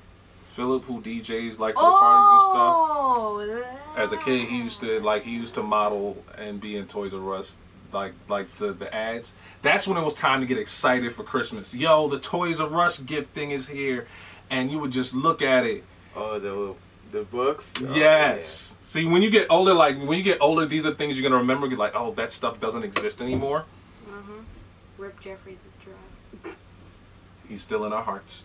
Philip, 0.55 0.85
who 0.85 1.01
DJs 1.01 1.59
like 1.59 1.75
for 1.75 1.83
the 1.83 1.97
parties 1.97 2.29
and 2.31 2.41
stuff. 2.41 2.75
Oh, 2.77 3.65
As 3.97 4.13
a 4.13 4.17
kid, 4.17 4.47
he 4.47 4.57
used 4.57 4.79
to 4.79 5.01
like 5.01 5.23
he 5.23 5.35
used 5.35 5.53
to 5.55 5.63
model 5.63 6.23
and 6.37 6.61
be 6.61 6.77
in 6.77 6.87
Toys 6.87 7.13
R 7.13 7.33
Us, 7.35 7.57
like 7.91 8.13
like 8.29 8.55
the 8.55 8.71
the 8.71 8.93
ads. 8.95 9.33
That's 9.63 9.85
when 9.85 9.97
it 9.97 10.01
was 10.01 10.13
time 10.13 10.39
to 10.39 10.47
get 10.47 10.57
excited 10.57 11.11
for 11.11 11.23
Christmas. 11.23 11.75
Yo, 11.75 12.07
the 12.07 12.19
Toys 12.19 12.61
R 12.61 12.79
Us 12.79 12.99
gift 12.99 13.31
thing 13.31 13.51
is 13.51 13.67
here, 13.67 14.07
and 14.49 14.71
you 14.71 14.79
would 14.79 14.91
just 14.91 15.13
look 15.13 15.41
at 15.41 15.65
it. 15.65 15.83
Oh, 16.15 16.39
the 16.39 16.73
the 17.11 17.25
books. 17.25 17.73
Oh, 17.81 17.93
yes. 17.93 18.77
See, 18.79 19.05
when 19.05 19.21
you 19.21 19.29
get 19.29 19.47
older, 19.49 19.73
like 19.73 19.97
when 19.97 20.17
you 20.17 20.23
get 20.23 20.37
older, 20.39 20.65
these 20.65 20.85
are 20.85 20.91
things 20.91 21.17
you're 21.17 21.29
gonna 21.29 21.41
remember. 21.41 21.67
You're 21.67 21.77
like, 21.77 21.95
oh, 21.95 22.13
that 22.13 22.31
stuff 22.31 22.61
doesn't 22.61 22.83
exist 22.83 23.21
anymore. 23.21 23.65
Uh-huh. 24.07 24.31
Rip 24.97 25.19
Jeffrey 25.19 25.53
the 25.55 25.57
Giraffe. 25.57 25.64
He's 27.47 27.61
still 27.61 27.85
in 27.85 27.93
our 27.93 28.03
hearts. 28.03 28.43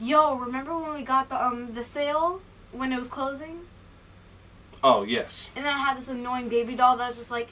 Yo, 0.00 0.34
remember 0.36 0.76
when 0.76 0.94
we 0.94 1.02
got 1.02 1.28
the 1.28 1.44
um 1.44 1.74
the 1.74 1.84
sale 1.84 2.40
when 2.72 2.92
it 2.92 2.98
was 2.98 3.08
closing? 3.08 3.60
Oh 4.82 5.02
yes. 5.04 5.50
And 5.54 5.64
then 5.64 5.74
I 5.74 5.78
had 5.78 5.96
this 5.96 6.08
annoying 6.08 6.48
baby 6.48 6.74
doll 6.74 6.96
that 6.96 7.08
was 7.08 7.18
just 7.18 7.30
like, 7.30 7.50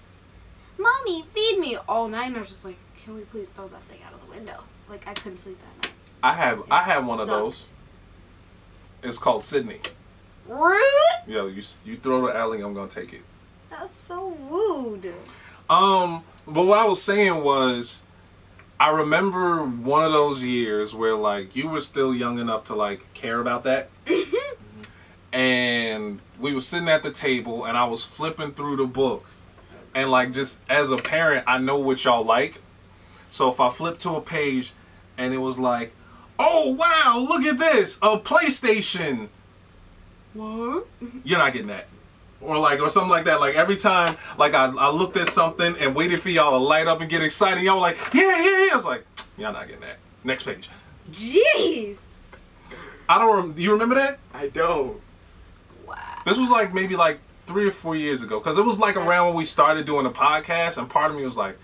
"Mommy, 0.79 1.25
feed 1.35 1.59
me!" 1.59 1.77
all 1.89 2.09
night, 2.09 2.29
and 2.29 2.37
I 2.37 2.41
was 2.41 2.49
just 2.49 2.65
like, 2.65 2.77
"Can 3.05 3.15
we 3.15 3.23
please 3.23 3.51
throw 3.51 3.69
that 3.69 3.83
thing 3.83 4.01
out 4.07 4.15
of 4.15 4.21
the 4.27 4.31
window?" 4.31 4.65
Like 4.89 5.07
I 5.07 5.15
couldn't 5.15 5.39
sleep 5.39 5.59
that 5.61 5.89
night. 5.89 5.95
I 6.23 6.35
have 6.35 6.63
I 6.71 6.83
have 6.85 7.07
one 7.07 7.21
of 7.21 7.29
those. 7.29 7.69
It's 9.03 9.19
called 9.19 9.45
Sydney. 9.45 9.81
Rude. 10.47 10.83
Yo, 11.27 11.47
you 11.47 11.63
you 11.85 11.97
throw 11.97 12.27
the 12.27 12.37
alley, 12.37 12.61
I'm 12.61 12.75
gonna 12.75 12.91
take 12.91 13.13
it. 13.13 13.23
That's 13.71 13.95
so 13.95 14.37
rude. 14.51 15.15
Um, 15.69 16.25
but 16.47 16.67
what 16.67 16.81
I 16.81 16.85
was 16.87 17.01
saying 17.01 17.45
was, 17.45 18.03
I 18.81 18.93
remember 18.93 19.63
one 19.63 20.07
of 20.07 20.13
those 20.15 20.43
years 20.43 20.95
where 20.95 21.15
like 21.15 21.55
you 21.55 21.69
were 21.69 21.83
still 21.83 22.15
young 22.15 22.39
enough 22.39 22.65
to 22.65 22.75
like 22.75 23.13
care 23.13 23.39
about 23.39 23.65
that, 23.65 23.91
mm-hmm. 24.07 25.35
and 25.35 26.19
we 26.41 26.55
were 26.55 26.63
sitting 26.63 26.89
at 26.89 27.03
the 27.03 27.13
table, 27.13 27.67
and 27.67 27.77
I 27.77 27.85
was 27.85 28.03
flipping 28.03 28.53
through 28.53 28.77
the 28.77 28.87
book, 28.87 29.27
and 29.95 30.11
like 30.11 30.33
just 30.33 30.63
as 30.71 30.91
a 30.91 30.97
parent, 30.97 31.45
I 31.47 31.59
know 31.59 31.77
what 31.77 32.03
y'all 32.03 32.25
like, 32.25 32.59
so 33.29 33.51
if 33.51 33.61
I 33.61 33.69
flip 33.69 33.99
to 33.99 34.17
a 34.17 34.21
page, 34.23 34.73
and 35.19 35.35
it 35.35 35.39
was 35.39 35.59
like, 35.59 35.93
oh 36.39 36.73
wow, 36.73 37.27
look 37.29 37.43
at 37.43 37.59
this, 37.59 37.99
a 37.99 38.19
PlayStation. 38.19 39.29
What? 40.33 40.87
You're 41.23 41.39
not 41.39 41.53
getting 41.53 41.69
that. 41.69 41.87
Or 42.41 42.59
like, 42.59 42.81
or 42.81 42.89
something 42.89 43.11
like 43.11 43.25
that. 43.27 43.39
Like 43.41 43.55
every 43.55 43.77
time, 43.77 44.17
like 44.39 44.55
I, 44.55 44.73
I 44.79 44.91
looked 44.91 45.17
at 45.17 45.29
something 45.29 45.77
and 45.79 45.95
waited 45.95 46.21
for 46.21 46.31
y'all 46.31 46.53
to 46.53 46.57
light 46.57 46.87
up 46.87 47.01
and 47.01 47.11
get 47.11 47.23
excited. 47.23 47.63
Y'all 47.63 47.75
were 47.75 47.83
like, 47.83 47.99
yeah, 48.15 48.43
yeah, 48.43 48.65
yeah. 48.65 48.73
I 48.73 48.77
was 48.77 48.85
like, 48.85 49.05
y'all 49.37 49.53
not 49.53 49.67
getting 49.67 49.83
that. 49.83 49.99
Next 50.25 50.45
page. 50.45 50.71
Jeez. 51.11 52.19
I 53.09 53.19
don't. 53.19 53.37
Rem- 53.37 53.53
do 53.53 53.63
you 53.63 53.73
remember 53.73 53.97
that? 53.97 54.19
I 54.33 54.49
don't. 54.49 55.01
Wow. 55.87 55.97
This 56.25 56.39
was 56.39 56.49
like 56.49 56.73
maybe 56.73 56.97
like 56.97 57.19
three 57.47 57.67
or 57.67 57.73
four 57.73 57.97
years 57.97 58.23
ago, 58.23 58.39
because 58.39 58.57
it 58.57 58.65
was 58.65 58.79
like 58.79 58.97
around 58.97 59.29
when 59.29 59.37
we 59.37 59.45
started 59.45 59.85
doing 59.85 60.05
the 60.05 60.11
podcast, 60.11 60.79
and 60.79 60.89
part 60.89 61.11
of 61.11 61.17
me 61.17 61.25
was 61.25 61.37
like, 61.37 61.59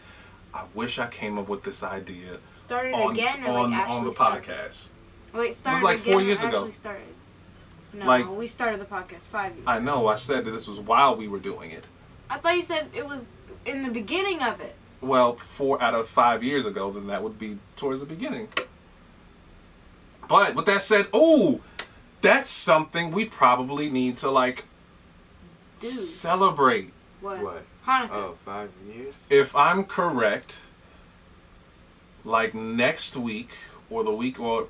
I 0.53 0.65
wish 0.75 0.99
I 0.99 1.07
came 1.07 1.39
up 1.39 1.49
with 1.49 1.63
this 1.63 1.83
idea 1.83 2.39
Started 2.55 2.93
on 2.95 3.13
again 3.13 3.45
or 3.45 3.59
on, 3.59 3.71
like 3.71 3.81
actually 3.81 3.97
on 3.97 4.05
the 4.07 4.13
started? 4.13 4.45
podcast. 4.45 4.89
Wait, 5.33 5.55
started 5.55 5.85
like 5.85 6.01
again 6.01 6.13
four 6.13 6.23
years 6.23 6.41
ago. 6.41 6.57
Actually 6.57 6.73
started. 6.73 7.03
No, 7.97 8.07
Like- 8.07 8.29
we 8.29 8.47
started 8.47 8.81
the 8.81 8.85
podcast 8.85 9.23
five 9.23 9.55
years. 9.55 9.67
I 9.67 9.79
know. 9.79 10.07
I 10.09 10.17
said 10.17 10.45
that 10.45 10.51
this 10.51 10.69
was 10.69 10.79
while 10.79 11.17
we 11.17 11.29
were 11.29 11.39
doing 11.39 11.71
it. 11.71 11.85
I 12.29 12.39
thought 12.39 12.55
you 12.57 12.63
said 12.63 12.91
it 12.93 13.07
was 13.07 13.27
in 13.65 13.83
the 13.83 13.91
beginning 13.91 14.43
of 14.43 14.61
it. 14.61 14.75
well, 15.01 15.37
four 15.37 15.81
out 15.83 15.95
of 15.95 16.09
five 16.09 16.43
years 16.43 16.67
ago, 16.67 16.91
then 16.91 17.07
that 17.07 17.23
would 17.23 17.39
be 17.39 17.59
towards 17.77 18.01
the 18.01 18.07
beginning. 18.07 18.49
But 20.29 20.55
with 20.57 20.67
that 20.67 20.83
said, 20.83 21.07
oh, 21.13 21.61
that's 22.21 22.51
something 22.51 23.13
we 23.13 23.25
probably 23.27 23.89
need 23.91 24.17
to 24.19 24.31
like 24.31 24.65
Dude. 25.81 25.91
celebrate. 25.91 26.93
What? 27.21 27.41
What? 27.41 27.65
Hanukkah. 27.87 28.11
Oh, 28.13 28.35
five 28.45 28.71
years. 28.93 29.23
If 29.31 29.55
I'm 29.55 29.85
correct, 29.85 30.61
like 32.25 32.55
next 32.55 33.17
week 33.17 33.51
or 33.89 34.03
the 34.03 34.13
week 34.13 34.41
or 34.41 34.67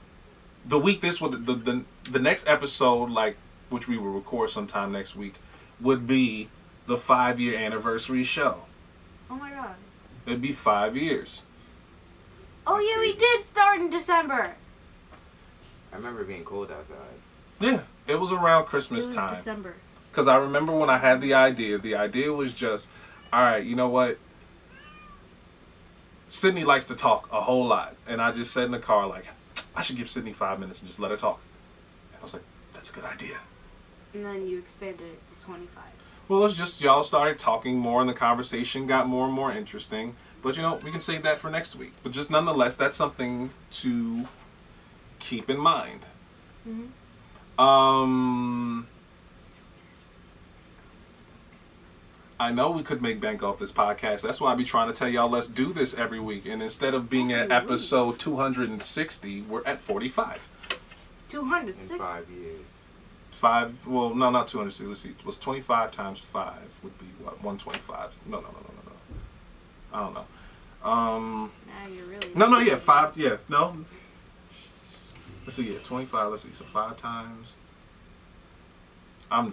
the 0.67 0.79
week 0.79 1.01
this 1.01 1.21
would 1.21 1.47
the 1.47 1.55
the, 1.55 1.85
the 2.13 2.19
next 2.19 2.47
episode 2.49 3.11
like 3.11 3.37
which 3.69 3.89
we 3.89 3.99
will 3.99 4.11
record 4.11 4.51
sometime 4.51 4.93
next 4.93 5.17
week 5.17 5.35
would 5.81 6.07
be 6.07 6.49
the 6.87 6.97
five 6.97 7.41
year 7.41 7.59
anniversary 7.59 8.25
show. 8.25 8.63
Oh 9.31 9.35
my 9.35 9.51
god. 9.51 9.75
It'd 10.25 10.41
be 10.41 10.53
five 10.53 10.97
years. 10.97 11.43
Oh 12.67 12.77
That's 12.77 12.89
yeah, 12.91 13.01
we 13.01 13.13
did 13.13 13.43
start 13.43 13.81
in 13.81 13.91
December. 13.91 14.55
I 15.93 15.97
remember 15.97 16.25
being 16.25 16.45
cold 16.45 16.71
outside. 16.71 16.97
Yeah, 17.61 17.83
it 18.07 18.21
was 18.21 18.33
around 18.33 18.65
It 18.65 18.67
Christmas 18.69 19.07
was 19.07 19.15
time. 19.15 19.35
December. 19.35 19.75
Because 20.11 20.29
I 20.29 20.37
remember 20.37 20.73
when 20.77 20.91
I 20.91 20.99
had 20.99 21.21
the 21.21 21.35
idea, 21.35 21.79
the 21.79 21.95
idea 21.95 22.33
was 22.33 22.53
just, 22.55 22.89
all 23.33 23.43
right, 23.43 23.65
you 23.65 23.77
know 23.77 23.89
what? 23.89 24.19
Sydney 26.29 26.65
likes 26.65 26.89
to 26.89 26.97
talk 26.97 27.29
a 27.31 27.41
whole 27.43 27.67
lot. 27.67 27.97
And 28.07 28.21
I 28.21 28.33
just 28.33 28.51
said 28.53 28.65
in 28.65 28.73
the 28.73 28.79
car, 28.79 29.07
like, 29.07 29.27
I 29.75 29.83
should 29.83 29.97
give 29.97 30.09
Sydney 30.11 30.33
five 30.33 30.59
minutes 30.59 30.81
and 30.81 30.89
just 30.89 30.99
let 30.99 31.11
her 31.11 31.17
talk. 31.17 31.41
And 32.17 32.23
I 32.23 32.25
was 32.25 32.33
like, 32.33 32.43
that's 32.73 32.91
a 32.91 32.93
good 32.93 33.05
idea. 33.05 33.37
And 34.15 34.25
then 34.25 34.49
you 34.49 34.59
expanded 34.59 35.03
it 35.03 35.27
to 35.27 35.45
25. 35.45 35.85
Well, 36.29 36.45
it's 36.47 36.57
just 36.57 36.81
y'all 36.81 37.05
started 37.05 37.39
talking 37.39 37.79
more 37.79 38.01
and 38.01 38.09
the 38.09 38.15
conversation 38.15 38.87
got 38.87 39.07
more 39.07 39.27
and 39.27 39.35
more 39.35 39.53
interesting. 39.53 40.17
But 40.43 40.57
you 40.57 40.63
know, 40.63 40.77
we 40.83 40.91
can 40.91 41.01
save 41.01 41.23
that 41.23 41.39
for 41.39 41.51
next 41.51 41.77
week. 41.77 41.93
But 42.03 42.13
just 42.13 42.31
nonetheless, 42.31 42.77
that's 42.77 42.97
something 42.97 43.51
to 43.73 44.27
keep 45.19 45.51
in 45.51 45.59
mind. 45.59 46.07
Mhm. 46.67 46.89
Um, 47.63 48.87
I 52.39 52.51
know 52.53 52.71
we 52.71 52.83
could 52.83 53.01
make 53.01 53.21
bank 53.21 53.43
off 53.43 53.59
this 53.59 53.73
podcast. 53.73 54.23
That's 54.23 54.41
why 54.41 54.53
I 54.53 54.55
be 54.57 54.65
trying 54.65 54.89
to 54.89 54.95
tell 54.95 55.09
y'all 55.09 55.29
let's 55.31 55.49
do 55.49 55.73
this 55.73 55.95
every 55.95 56.21
week. 56.21 56.45
And 56.47 56.63
instead 56.63 56.93
of 56.93 57.09
being 57.09 57.33
at 57.33 57.49
week. 57.49 57.53
episode 57.53 58.19
260, 58.19 59.43
we're 59.43 59.65
at 59.65 59.81
45. 59.81 60.49
In 61.31 61.41
206. 61.41 61.99
five 61.99 62.29
years. 62.31 62.83
Five, 63.31 63.87
well, 63.87 64.15
no, 64.15 64.31
not 64.31 64.49
260. 64.49 64.87
Let's 64.87 65.01
see. 65.01 65.11
It 65.11 65.27
was 65.27 65.37
25 65.39 65.91
times 65.93 66.19
5 66.19 66.55
would 66.83 66.99
be 66.99 67.07
what? 67.23 67.35
125. 67.43 68.11
No, 68.27 68.41
no, 68.41 68.43
no, 68.43 68.49
no, 68.53 68.59
no, 68.59 68.83
no. 68.87 69.93
I 69.93 70.01
don't 70.01 70.15
know. 70.15 70.89
Um, 70.89 71.53
Now 71.67 71.89
you're 71.89 72.07
really. 72.07 72.31
no, 72.35 72.49
no, 72.49 72.59
yeah, 72.61 72.77
five, 72.77 73.17
yeah, 73.17 73.37
no. 73.49 73.77
Let's 75.45 75.57
see, 75.57 75.73
yeah, 75.73 75.79
25, 75.83 76.31
let's 76.31 76.43
see, 76.45 76.51
so 76.55 76.65
five 76.65 76.97
times. 76.97 77.49
I'm 79.31 79.53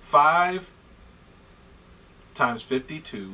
five 0.00 0.70
times 2.34 2.62
52. 2.62 3.32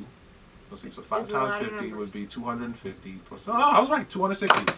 Let's 0.70 0.82
see, 0.82 0.90
so 0.90 1.02
five 1.02 1.28
times 1.28 1.54
50 1.66 1.92
would 1.94 2.12
be 2.12 2.26
250 2.26 3.20
plus. 3.24 3.46
Oh, 3.48 3.52
I 3.52 3.80
was 3.80 3.90
right, 3.90 4.08
260. 4.08 4.72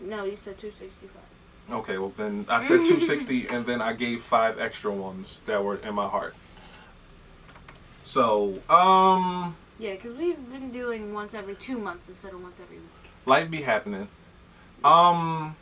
No, 0.00 0.24
you 0.24 0.36
said 0.36 0.58
265. 0.58 1.22
Okay, 1.70 1.98
well, 1.98 2.12
then 2.16 2.46
I 2.48 2.60
said 2.62 2.78
260, 2.84 3.48
and 3.48 3.64
then 3.66 3.80
I 3.80 3.92
gave 3.92 4.22
five 4.22 4.58
extra 4.58 4.90
ones 4.90 5.40
that 5.46 5.62
were 5.62 5.76
in 5.76 5.94
my 5.94 6.08
heart. 6.08 6.34
So, 8.04 8.60
um, 8.68 9.56
Yeah, 9.78 9.94
because 9.94 10.12
we've 10.14 10.50
been 10.50 10.70
doing 10.72 11.12
once 11.14 11.32
every 11.34 11.54
two 11.54 11.78
months 11.78 12.08
instead 12.08 12.32
of 12.32 12.42
once 12.42 12.58
every 12.60 12.76
week. 12.78 12.86
life 13.26 13.50
be 13.50 13.62
happening. 13.62 14.08
Um, 14.82 15.54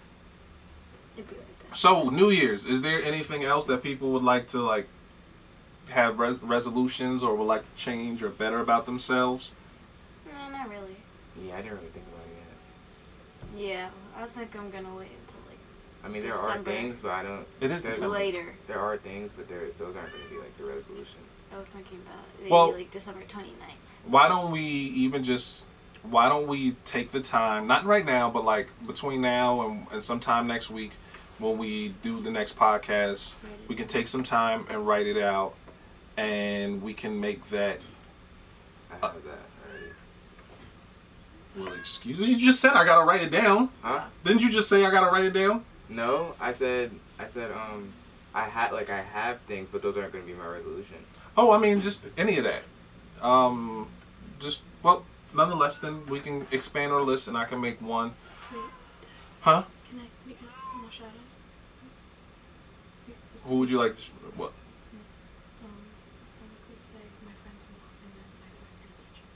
It'd 1.16 1.28
be 1.28 1.36
like 1.36 1.58
that. 1.68 1.76
So 1.76 2.08
New 2.08 2.30
Year's, 2.30 2.64
is 2.64 2.80
there 2.82 3.02
anything 3.02 3.44
else 3.44 3.66
that 3.66 3.82
people 3.82 4.10
would 4.12 4.22
like 4.22 4.46
to 4.48 4.62
like 4.62 4.88
have 5.88 6.18
res- 6.18 6.40
resolutions 6.42 7.22
or 7.22 7.34
would 7.34 7.44
like 7.44 7.62
to 7.62 7.82
change 7.82 8.22
or 8.22 8.30
better 8.30 8.60
about 8.60 8.86
themselves? 8.86 9.52
Nah, 10.32 10.48
not 10.56 10.70
really. 10.70 10.96
Yeah, 11.44 11.54
I 11.54 11.56
didn't 11.62 11.72
really 11.78 11.88
think 11.88 12.06
about 12.06 12.06
it 12.06 12.07
Yeah, 13.58 13.88
I 14.16 14.24
think 14.26 14.54
I'm 14.56 14.70
gonna 14.70 14.94
wait 14.94 15.10
until 15.20 15.40
like. 15.48 15.58
I 16.04 16.08
mean, 16.08 16.22
there 16.22 16.30
December. 16.32 16.70
are 16.70 16.74
things, 16.74 16.96
but 17.02 17.10
I 17.10 17.22
don't. 17.24 17.46
It 17.60 17.70
is 17.70 17.82
there- 17.82 17.90
December. 17.92 18.14
later. 18.14 18.54
There 18.68 18.78
are 18.78 18.96
things, 18.96 19.30
but 19.36 19.48
there 19.48 19.62
those 19.76 19.96
aren't 19.96 20.12
going 20.12 20.24
to 20.24 20.30
be 20.30 20.38
like 20.38 20.56
the 20.56 20.64
resolution. 20.64 21.16
I 21.52 21.58
was 21.58 21.66
thinking 21.68 21.98
about 22.06 22.24
maybe 22.38 22.50
Well- 22.50 22.72
like 22.72 22.90
December 22.90 23.22
29th. 23.22 23.54
Why 24.06 24.28
don't 24.28 24.52
we 24.52 24.60
even 24.60 25.24
just 25.24 25.64
why 26.02 26.28
don't 26.28 26.46
we 26.46 26.72
take 26.84 27.10
the 27.10 27.20
time, 27.20 27.66
not 27.66 27.84
right 27.84 28.04
now, 28.04 28.30
but 28.30 28.44
like 28.44 28.68
between 28.86 29.20
now 29.20 29.66
and, 29.66 29.86
and 29.90 30.04
sometime 30.04 30.46
next 30.46 30.70
week 30.70 30.92
when 31.38 31.58
we 31.58 31.88
do 32.02 32.20
the 32.20 32.30
next 32.30 32.56
podcast, 32.56 33.34
we 33.66 33.74
can 33.74 33.86
take 33.88 34.06
some 34.08 34.22
time 34.22 34.66
and 34.70 34.86
write 34.86 35.06
it 35.06 35.18
out 35.18 35.54
and 36.16 36.80
we 36.82 36.94
can 36.94 37.20
make 37.20 37.48
that. 37.50 37.80
I 38.90 38.94
have 38.94 39.00
that 39.00 39.10
already. 39.10 39.47
Well, 41.58 41.72
excuse 41.72 42.18
me. 42.18 42.26
You 42.26 42.38
just 42.38 42.60
said 42.60 42.72
I 42.72 42.84
gotta 42.84 43.04
write 43.04 43.22
it 43.22 43.30
down. 43.30 43.70
Huh? 43.82 44.04
Didn't 44.24 44.42
you 44.42 44.50
just 44.50 44.68
say 44.68 44.84
I 44.84 44.90
gotta 44.90 45.10
write 45.10 45.24
it 45.24 45.32
down? 45.32 45.64
No, 45.88 46.34
I 46.40 46.52
said 46.52 46.90
I 47.18 47.26
said 47.26 47.50
um 47.52 47.92
I 48.34 48.42
had 48.44 48.72
like 48.72 48.90
I 48.90 49.00
have 49.00 49.40
things, 49.42 49.68
but 49.70 49.82
those 49.82 49.96
aren't 49.96 50.12
gonna 50.12 50.24
be 50.24 50.34
my 50.34 50.46
resolution. 50.46 50.96
Oh, 51.36 51.50
I 51.52 51.58
mean, 51.58 51.80
just 51.80 52.04
any 52.16 52.38
of 52.38 52.44
that. 52.44 52.62
Um, 53.20 53.88
just 54.38 54.62
well, 54.82 55.04
nonetheless, 55.34 55.78
then 55.78 56.04
we 56.06 56.20
can 56.20 56.46
expand 56.52 56.92
our 56.92 57.02
list, 57.02 57.26
and 57.28 57.36
I 57.36 57.44
can 57.46 57.60
make 57.60 57.80
one. 57.80 58.12
Wait, 58.52 58.60
Huh? 59.40 59.62
can 59.88 60.00
I 60.00 60.06
make 60.26 60.38
a 60.40 60.50
small 60.52 60.88
shout 60.90 61.06
out? 61.08 61.12
Who 63.46 63.58
would 63.58 63.70
you 63.70 63.78
like? 63.78 63.96
To, 63.96 64.02
what? 64.36 64.52
Um, 65.62 65.72
I 66.42 66.44
was 66.52 66.62
gonna 66.66 66.84
say 66.90 67.02
my 67.24 67.32
friend's 67.42 67.64
mom 67.70 67.90
and 68.02 68.12
then 68.18 68.28
my 68.42 68.50
fourth 68.58 68.74
grade 68.82 68.94
teacher. 68.98 69.26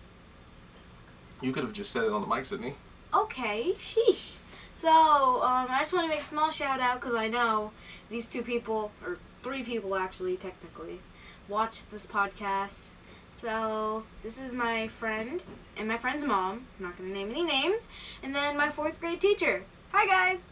That's 0.75 0.91
all 0.91 1.07
I 1.07 1.15
was 1.17 1.32
You 1.43 1.53
could 1.53 1.65
have 1.65 1.73
just 1.73 1.91
said 1.91 2.05
it 2.05 2.13
on 2.13 2.21
the 2.21 2.27
mic, 2.27 2.45
Sydney. 2.45 2.75
Okay, 3.13 3.73
sheesh. 3.77 4.39
So, 4.75 4.89
um, 4.89 5.67
I 5.69 5.79
just 5.81 5.93
want 5.93 6.05
to 6.05 6.09
make 6.09 6.21
a 6.21 6.25
small 6.25 6.51
shout 6.51 6.81
out 6.81 7.01
because 7.01 7.15
I 7.15 7.29
know 7.29 7.73
these 8.09 8.27
two 8.27 8.43
people, 8.43 8.93
or 9.05 9.19
three 9.43 9.63
people 9.63 9.97
actually, 9.97 10.37
technically, 10.37 11.01
watch 11.49 11.87
this 11.89 12.07
podcast. 12.07 12.91
So, 13.35 14.05
this 14.23 14.41
is 14.41 14.55
my 14.55 14.89
friend 14.89 15.43
and 15.77 15.89
my 15.89 15.99
friend's 15.99 16.25
mom. 16.25 16.67
I'm 16.79 16.87
not 16.87 16.97
going 16.97 17.11
to 17.11 17.15
name 17.15 17.31
any 17.31 17.43
names. 17.43 17.89
And 18.23 18.35
then 18.35 18.57
my 18.57 18.71
fourth 18.71 19.01
grade 19.01 19.21
teacher. 19.21 19.65
Hi, 19.93 20.07
guys. 20.07 20.47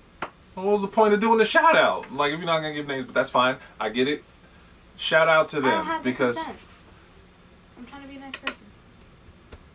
What 0.55 0.67
was 0.67 0.83
the 0.83 0.89
point 0.89 1.15
of 1.15 1.21
doing 1.21 1.39
the 1.39 1.45
shout 1.45 1.77
out? 1.77 2.13
Like, 2.13 2.33
if 2.33 2.39
you're 2.39 2.47
not 2.47 2.61
gonna 2.61 2.75
give 2.75 2.87
names, 2.87 3.07
but 3.07 3.15
that's 3.15 3.31
fine. 3.31 3.57
I 3.79 3.89
get 3.89 4.09
it. 4.09 4.25
Shout 4.97 5.29
out 5.29 5.49
to 5.51 5.61
them 5.61 6.03
because 6.03 6.37
consent. 6.37 6.59
I'm 7.79 7.87
trying 7.87 8.03
to 8.03 8.09
be 8.09 8.17
a 8.17 8.21
nice 8.21 8.37
person. 8.37 8.67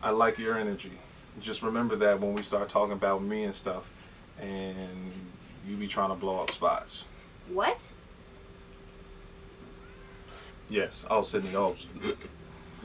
I 0.02 0.10
like 0.10 0.38
your 0.38 0.56
energy. 0.58 0.92
Just 1.40 1.62
remember 1.62 1.96
that 1.96 2.20
when 2.20 2.32
we 2.34 2.42
start 2.42 2.68
talking 2.68 2.92
about 2.92 3.22
me 3.22 3.44
and 3.44 3.54
stuff, 3.54 3.90
and 4.40 5.12
you 5.66 5.76
be 5.76 5.86
trying 5.86 6.08
to 6.10 6.14
blow 6.14 6.40
up 6.40 6.50
spots. 6.50 7.04
What? 7.48 7.92
Yes. 10.68 11.04
I 11.10 11.14
Oh, 11.14 11.22
Sydney. 11.22 11.54
Oh, 11.54 11.76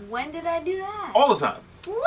When 0.10 0.32
did 0.32 0.46
I 0.46 0.62
do 0.62 0.78
that? 0.78 1.12
all 1.16 1.34
the 1.34 1.40
time. 1.46 1.62
What? 1.86 2.06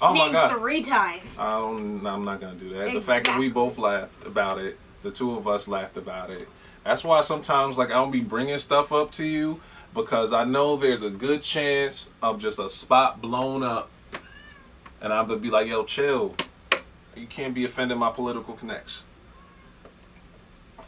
Oh 0.00 0.14
my 0.14 0.30
god. 0.30 0.52
three 0.58 0.82
times. 0.82 1.22
I 1.38 1.58
don't. 1.58 2.06
I'm 2.06 2.22
not 2.24 2.40
gonna 2.40 2.54
do 2.54 2.68
that. 2.70 2.80
Exactly. 2.88 2.98
The 2.98 3.06
fact 3.06 3.26
that 3.26 3.38
we 3.38 3.48
both 3.48 3.78
laughed 3.78 4.26
about 4.26 4.58
it, 4.58 4.78
the 5.02 5.10
two 5.10 5.36
of 5.36 5.48
us 5.48 5.66
laughed 5.68 5.96
about 5.96 6.28
it. 6.30 6.48
That's 6.84 7.02
why 7.02 7.22
sometimes, 7.22 7.78
like, 7.78 7.88
I 7.88 7.94
don't 7.94 8.10
be 8.10 8.20
bringing 8.20 8.58
stuff 8.58 8.92
up 8.92 9.10
to 9.12 9.24
you 9.24 9.60
because 9.94 10.32
I 10.34 10.44
know 10.44 10.76
there's 10.76 11.02
a 11.02 11.08
good 11.10 11.42
chance 11.42 12.10
of 12.22 12.38
just 12.38 12.58
a 12.58 12.68
spot 12.68 13.22
blown 13.22 13.62
up, 13.62 13.90
and 15.06 15.14
I'm 15.14 15.28
gonna 15.28 15.38
be 15.38 15.50
like, 15.50 15.68
"Yo, 15.68 15.84
chill. 15.84 16.34
You 17.14 17.26
can't 17.28 17.54
be 17.54 17.64
offending 17.64 17.96
my 17.96 18.10
political 18.10 18.54
connects." 18.54 19.04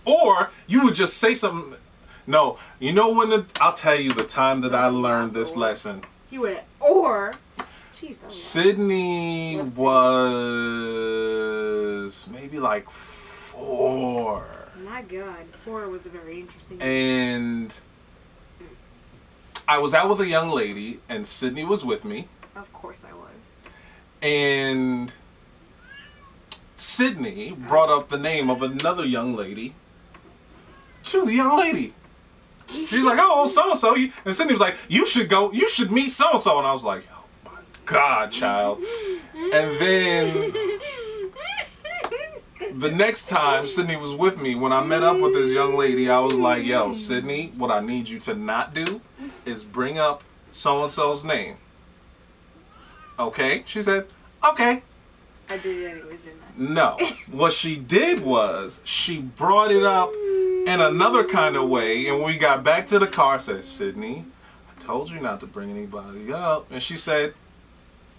Or 0.04 0.50
you 0.66 0.82
would 0.82 0.96
just 0.96 1.18
say 1.18 1.36
something. 1.36 1.78
No, 2.26 2.58
you 2.80 2.92
know 2.92 3.14
when 3.14 3.30
the, 3.30 3.46
I'll 3.60 3.72
tell 3.72 3.94
you 3.94 4.12
the 4.12 4.24
time 4.24 4.60
that 4.62 4.74
I 4.74 4.88
learned 4.88 5.34
this 5.34 5.54
lesson. 5.54 6.02
You 6.30 6.40
went, 6.42 6.60
or. 6.80 7.32
Jeez, 7.96 8.16
Sydney 8.30 9.60
was 9.76 9.86
maybe 12.30 12.58
like 12.58 12.90
four. 12.90 14.44
My 14.84 15.02
God, 15.02 15.46
four 15.52 15.88
was 15.88 16.06
a 16.06 16.08
very 16.08 16.40
interesting. 16.40 16.82
And 16.82 17.72
I 19.68 19.78
was 19.78 19.94
out 19.94 20.08
with 20.08 20.20
a 20.20 20.26
young 20.26 20.50
lady, 20.50 21.00
and 21.08 21.24
Sydney 21.26 21.64
was 21.64 21.84
with 21.84 22.04
me. 22.04 22.26
of 22.56 22.72
course, 22.72 23.04
I 23.08 23.12
was. 23.12 23.27
And 24.20 25.12
Sydney 26.76 27.52
brought 27.52 27.90
up 27.90 28.08
the 28.08 28.18
name 28.18 28.50
of 28.50 28.62
another 28.62 29.04
young 29.04 29.34
lady 29.36 29.74
to 31.04 31.24
the 31.24 31.32
young 31.32 31.56
lady. 31.58 31.94
She's 32.68 33.04
like, 33.04 33.18
oh, 33.20 33.46
so 33.46 33.70
and 33.70 33.78
so. 33.78 33.94
And 34.24 34.34
Sydney 34.34 34.52
was 34.52 34.60
like, 34.60 34.76
you 34.88 35.06
should 35.06 35.28
go, 35.28 35.52
you 35.52 35.68
should 35.68 35.90
meet 35.90 36.10
so 36.10 36.32
and 36.32 36.42
so. 36.42 36.58
And 36.58 36.66
I 36.66 36.72
was 36.72 36.84
like, 36.84 37.04
oh 37.10 37.24
my 37.44 37.60
God, 37.86 38.30
child. 38.30 38.78
And 39.34 39.78
then 39.80 40.52
the 42.76 42.90
next 42.90 43.28
time 43.28 43.66
Sydney 43.66 43.96
was 43.96 44.12
with 44.14 44.40
me, 44.40 44.54
when 44.54 44.72
I 44.72 44.84
met 44.84 45.02
up 45.02 45.18
with 45.18 45.32
this 45.32 45.50
young 45.52 45.76
lady, 45.76 46.10
I 46.10 46.20
was 46.20 46.34
like, 46.34 46.64
yo, 46.64 46.92
Sydney, 46.92 47.52
what 47.56 47.70
I 47.70 47.80
need 47.80 48.08
you 48.08 48.18
to 48.20 48.34
not 48.34 48.74
do 48.74 49.00
is 49.46 49.64
bring 49.64 49.98
up 49.98 50.22
so 50.52 50.82
and 50.82 50.92
so's 50.92 51.24
name. 51.24 51.56
Okay? 53.18 53.62
She 53.66 53.82
said, 53.82 54.06
okay. 54.48 54.82
I 55.50 55.56
did 55.56 55.82
it 55.82 55.90
anyways, 55.90 56.20
didn't 56.20 56.42
I? 56.42 56.72
No. 56.74 56.96
what 57.30 57.52
she 57.52 57.76
did 57.76 58.22
was 58.22 58.80
she 58.84 59.20
brought 59.20 59.70
it 59.70 59.82
up 59.82 60.12
in 60.12 60.80
another 60.80 61.24
kind 61.24 61.56
of 61.56 61.68
way, 61.68 62.06
and 62.06 62.22
we 62.22 62.36
got 62.36 62.62
back 62.62 62.86
to 62.88 62.98
the 62.98 63.06
car, 63.06 63.38
said, 63.38 63.64
Sydney, 63.64 64.24
I 64.70 64.82
told 64.82 65.10
you 65.10 65.20
not 65.20 65.40
to 65.40 65.46
bring 65.46 65.70
anybody 65.70 66.32
up. 66.32 66.70
And 66.70 66.82
she 66.82 66.96
said, 66.96 67.34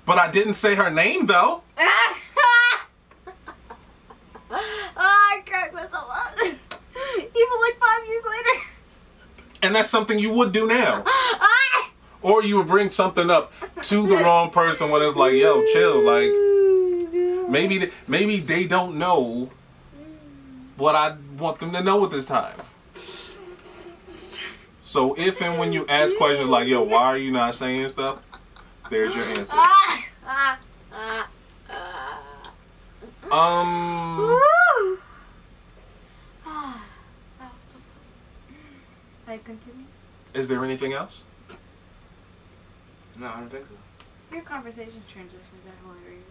but 0.09 0.17
I 0.17 0.31
didn't 0.31 0.53
say 0.53 0.73
her 0.73 0.89
name 0.89 1.27
though. 1.27 1.61
oh, 1.77 1.91
I 4.97 5.43
cracked 5.45 5.75
myself 5.75 6.09
up. 6.09 6.35
Even 6.41 6.57
like 6.57 7.79
five 7.79 8.07
years 8.07 8.23
later. 8.25 8.65
And 9.61 9.75
that's 9.75 9.87
something 9.87 10.17
you 10.17 10.33
would 10.33 10.51
do 10.51 10.65
now. 10.65 11.03
Or 12.21 12.43
you 12.43 12.57
would 12.57 12.67
bring 12.67 12.89
something 12.89 13.29
up 13.29 13.53
to 13.83 14.07
the 14.07 14.15
wrong 14.17 14.49
person 14.49 14.89
when 14.89 15.01
it's 15.01 15.15
like, 15.15 15.33
yo, 15.33 15.63
chill. 15.65 16.01
Like, 16.03 16.31
maybe, 17.49 17.79
th- 17.79 17.93
maybe 18.07 18.39
they 18.39 18.67
don't 18.67 18.97
know 18.97 19.49
what 20.75 20.95
I 20.95 21.15
want 21.37 21.59
them 21.59 21.71
to 21.73 21.81
know 21.83 22.03
at 22.03 22.11
this 22.11 22.25
time. 22.25 22.59
So 24.81 25.13
if 25.17 25.41
and 25.41 25.59
when 25.59 25.71
you 25.71 25.85
ask 25.87 26.17
questions 26.17 26.49
like, 26.49 26.67
yo, 26.67 26.81
why 26.81 27.03
are 27.05 27.17
you 27.17 27.31
not 27.31 27.53
saying 27.55 27.89
stuff? 27.89 28.19
There's 28.89 29.15
your 29.15 29.25
answer. 29.25 29.55
Um, 33.31 34.17
Woo! 34.17 34.39
That 36.45 37.51
was 37.53 37.65
so 37.67 37.77
fun. 37.77 37.81
I 39.27 39.37
continue. 39.37 39.85
is 40.33 40.47
there 40.47 40.65
anything 40.65 40.93
else? 40.93 41.23
No, 43.19 43.27
I 43.27 43.39
don't 43.39 43.49
think 43.49 43.65
so. 43.67 44.35
Your 44.35 44.43
conversation 44.45 45.01
transitions 45.11 45.65
are 45.65 45.87
hilarious. 45.87 46.23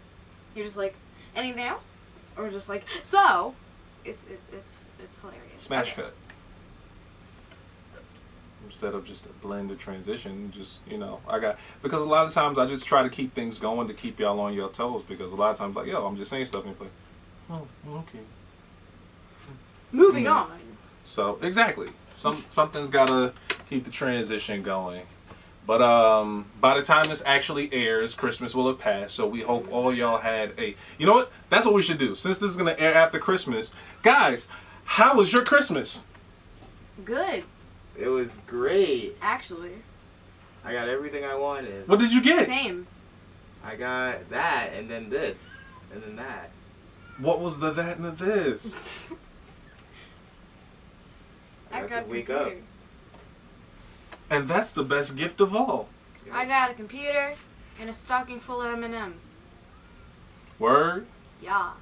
You're 0.55 0.65
just 0.65 0.77
like, 0.77 0.95
anything 1.37 1.65
else? 1.65 1.97
Or 2.37 2.49
just 2.51 2.69
like, 2.69 2.85
so? 3.03 3.55
It's 4.05 4.23
it, 4.25 4.41
it's 4.53 4.79
it's 5.03 5.19
hilarious. 5.19 5.45
Smash 5.59 5.93
Okay. 5.93 6.03
cut. 6.03 6.15
Instead 8.65 8.95
of 8.95 9.05
just 9.05 9.27
a 9.27 9.31
blend 9.31 9.71
of 9.71 9.79
transition, 9.79 10.51
just 10.55 10.81
you 10.89 10.99
know, 10.99 11.21
I 11.29 11.39
got 11.41 11.59
because 11.83 12.03
a 12.03 12.07
lot 12.07 12.27
of 12.27 12.33
times 12.33 12.59
I 12.59 12.67
just 12.67 12.85
try 12.87 13.03
to 13.03 13.09
keep 13.09 13.33
things 13.33 13.59
going 13.59 13.89
to 13.89 13.95
keep 13.95 14.19
y'all 14.21 14.39
on 14.41 14.53
your 14.55 14.69
toes 14.69 15.03
because 15.03 15.33
a 15.33 15.37
lot 15.37 15.51
of 15.53 15.59
times 15.59 15.75
like 15.75 15.87
yo, 15.87 16.07
I'm 16.07 16.17
just 16.17 16.31
saying 16.31 16.47
stuff 16.47 16.65
and 16.65 16.75
you're 16.79 16.89
like, 17.51 17.69
oh, 17.89 17.99
okay. 18.01 18.21
Moving 19.91 20.25
Mm. 20.25 20.35
on. 20.37 20.51
So 21.05 21.39
exactly, 21.43 21.89
some 22.13 22.45
something's 22.51 22.91
gotta 22.91 23.33
keep 23.71 23.85
the 23.85 23.91
transition 23.91 24.63
going. 24.63 25.07
But 25.69 25.83
um, 25.83 26.47
by 26.63 26.79
the 26.79 26.83
time 26.83 27.11
this 27.11 27.23
actually 27.27 27.71
airs, 27.75 28.15
Christmas 28.15 28.55
will 28.55 28.67
have 28.69 28.79
passed. 28.79 29.15
So 29.15 29.27
we 29.29 29.43
hope 29.43 29.71
all 29.71 29.93
y'all 29.93 30.17
had 30.17 30.55
a. 30.59 30.75
You 30.99 31.05
know 31.05 31.13
what? 31.13 31.31
That's 31.51 31.67
what 31.67 31.75
we 31.75 31.83
should 31.83 31.99
do. 31.99 32.15
Since 32.15 32.39
this 32.39 32.51
is 32.51 32.57
gonna 32.57 32.75
air 32.79 32.95
after 32.95 33.19
Christmas, 33.19 33.75
guys, 34.03 34.49
how 34.85 35.15
was 35.15 35.31
your 35.31 35.45
Christmas? 35.45 36.05
Good, 37.05 37.45
It 38.01 38.09
was 38.09 38.29
great. 38.47 39.19
actually. 39.21 39.73
I 40.65 40.73
got 40.73 40.89
everything 40.89 41.23
I 41.25 41.35
wanted. 41.35 41.87
What 41.87 41.99
did 41.99 42.15
you 42.15 42.23
get? 42.23 42.47
Same. 42.47 42.87
I 43.63 43.77
got 43.77 44.31
that, 44.31 44.71
and 44.75 44.91
then 44.91 45.11
this, 45.11 45.51
and 45.93 46.03
then 46.03 46.17
that. 46.17 46.49
What 47.19 47.41
was 47.41 47.59
the 47.59 47.73
that 47.73 47.97
and 47.99 48.07
the 48.07 48.11
this? 48.13 49.13
I 51.73 51.81
Got 51.83 51.91
got 51.91 52.05
to 52.07 52.11
wake 52.11 52.27
computer. 52.27 52.57
up. 52.57 52.63
And 54.31 54.47
that's 54.49 54.73
the 54.73 54.83
best 54.85 55.17
gift 55.17 55.41
of 55.41 55.55
all. 55.55 55.89
I 56.33 56.45
got 56.45 56.71
a 56.71 56.75
computer 56.75 57.35
and 57.81 57.89
a 57.89 57.93
stocking 57.93 58.41
full 58.41 58.61
of 58.61 58.83
M&Ms. 58.83 59.33
Word? 60.59 61.07
Yeah. 61.43 61.51
Ah. 61.55 61.77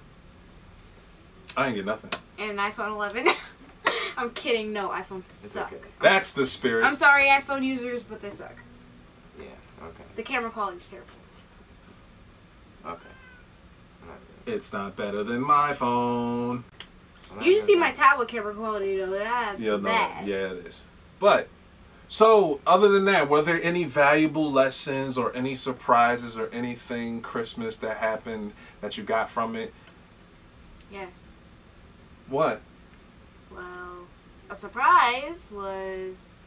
I 1.57 1.67
ain't 1.69 1.77
get 1.77 1.85
nothing. 1.87 2.11
And 2.39 2.53
an 2.53 2.59
iPhone 2.59 2.95
11. 2.95 3.29
I'm 4.17 4.31
kidding. 4.31 4.73
No, 4.73 4.91
iPhones 4.91 5.29
suck. 5.29 5.73
okay. 5.73 5.83
That's 6.01 6.33
the 6.33 6.47
spirit. 6.47 6.85
I'm 6.85 6.95
sorry, 6.95 7.27
iPhone 7.29 7.65
users, 7.65 8.03
but 8.03 8.21
they 8.21 8.31
suck. 8.31 8.55
Yeah. 9.39 9.47
Okay. 9.83 10.05
The 10.17 10.23
camera 10.23 10.51
quality's 10.51 10.89
terrible. 10.89 11.11
Okay. 12.87 13.09
Not 14.07 14.17
It's 14.55 14.73
not 14.73 14.97
better 14.97 15.25
than 15.25 15.41
my 15.41 15.73
phone. 15.73 16.65
it. 16.79 16.85
I'm 17.31 17.37
not 17.39 17.47
You 17.47 17.55
should 17.55 17.65
see 17.65 17.75
my 17.77 17.91
tablet 17.91 18.29
camera 18.29 18.55
quality 18.55 18.97
though. 18.99 19.11
That's 19.11 19.59
Yeah, 19.61 19.73
no, 19.73 19.79
bad. 19.79 20.27
yeah, 20.27 20.53
it 20.53 20.67
is. 20.67 20.85
But 21.19 21.49
so, 22.09 22.61
other 22.67 22.89
than 22.89 23.05
that, 23.07 23.29
were 23.29 23.43
there 23.43 23.61
any 23.63 23.85
valuable 23.85 24.51
lessons 24.51 25.19
or 25.19 25.35
any 25.35 25.55
surprises 25.55 26.39
or 26.39 26.49
anything 26.51 27.21
Christmas 27.21 27.77
that 27.79 27.97
happened 27.97 28.53
that 28.81 28.97
you 28.97 29.03
got 29.03 29.29
from 29.29 29.57
it? 29.57 29.75
Yes. 30.91 31.25
What? 32.29 32.61
Well, 33.51 34.07
a 34.49 34.55
surprise 34.55 35.51
was 35.53 36.41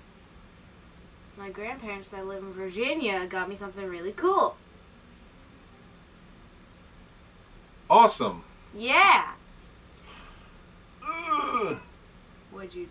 my 1.38 1.50
grandparents 1.50 2.10
that 2.10 2.26
live 2.26 2.44
in 2.44 2.54
Virginia 2.54 3.26
got 3.26 3.50
me 3.50 3.56
something 3.56 3.86
really 3.86 4.14
cool. 4.14 4.56
Awesome. 7.90 8.44
Yeah. 8.76 9.32
Ugh. 11.04 11.80
What'd 12.52 12.76
you? 12.76 12.88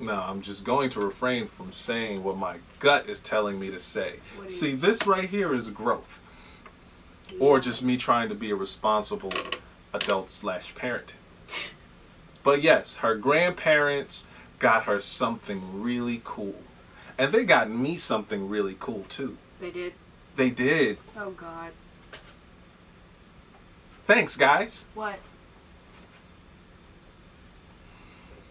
No, 0.00 0.14
I'm 0.14 0.40
just 0.40 0.64
going 0.64 0.88
to 0.90 1.00
refrain 1.00 1.46
from 1.46 1.72
saying 1.72 2.24
what 2.24 2.38
my 2.38 2.56
gut 2.78 3.08
is 3.08 3.20
telling 3.20 3.60
me 3.60 3.70
to 3.70 3.78
say. 3.78 4.20
See, 4.46 4.74
this 4.74 5.06
right 5.06 5.28
here 5.28 5.52
is 5.52 5.68
growth, 5.68 6.20
or 7.38 7.60
just 7.60 7.82
me 7.82 7.98
trying 7.98 8.30
to 8.30 8.34
be 8.34 8.50
a 8.50 8.54
responsible 8.54 9.32
adult 9.92 10.30
slash 10.30 10.74
parent. 10.74 11.14
But 12.42 12.62
yes, 12.62 12.96
her 12.96 13.16
grandparents 13.16 14.24
got 14.58 14.84
her 14.84 14.98
something 14.98 15.82
really 15.82 16.22
cool, 16.24 16.54
and 17.18 17.32
they 17.32 17.44
got 17.44 17.70
me 17.70 17.98
something 17.98 18.48
really 18.48 18.76
cool 18.80 19.04
too. 19.10 19.36
They 19.60 19.70
did. 19.70 19.92
They 20.36 20.48
did. 20.48 20.96
Oh 21.18 21.32
God. 21.32 21.72
Thanks, 24.06 24.38
guys. 24.38 24.86
What? 24.94 25.18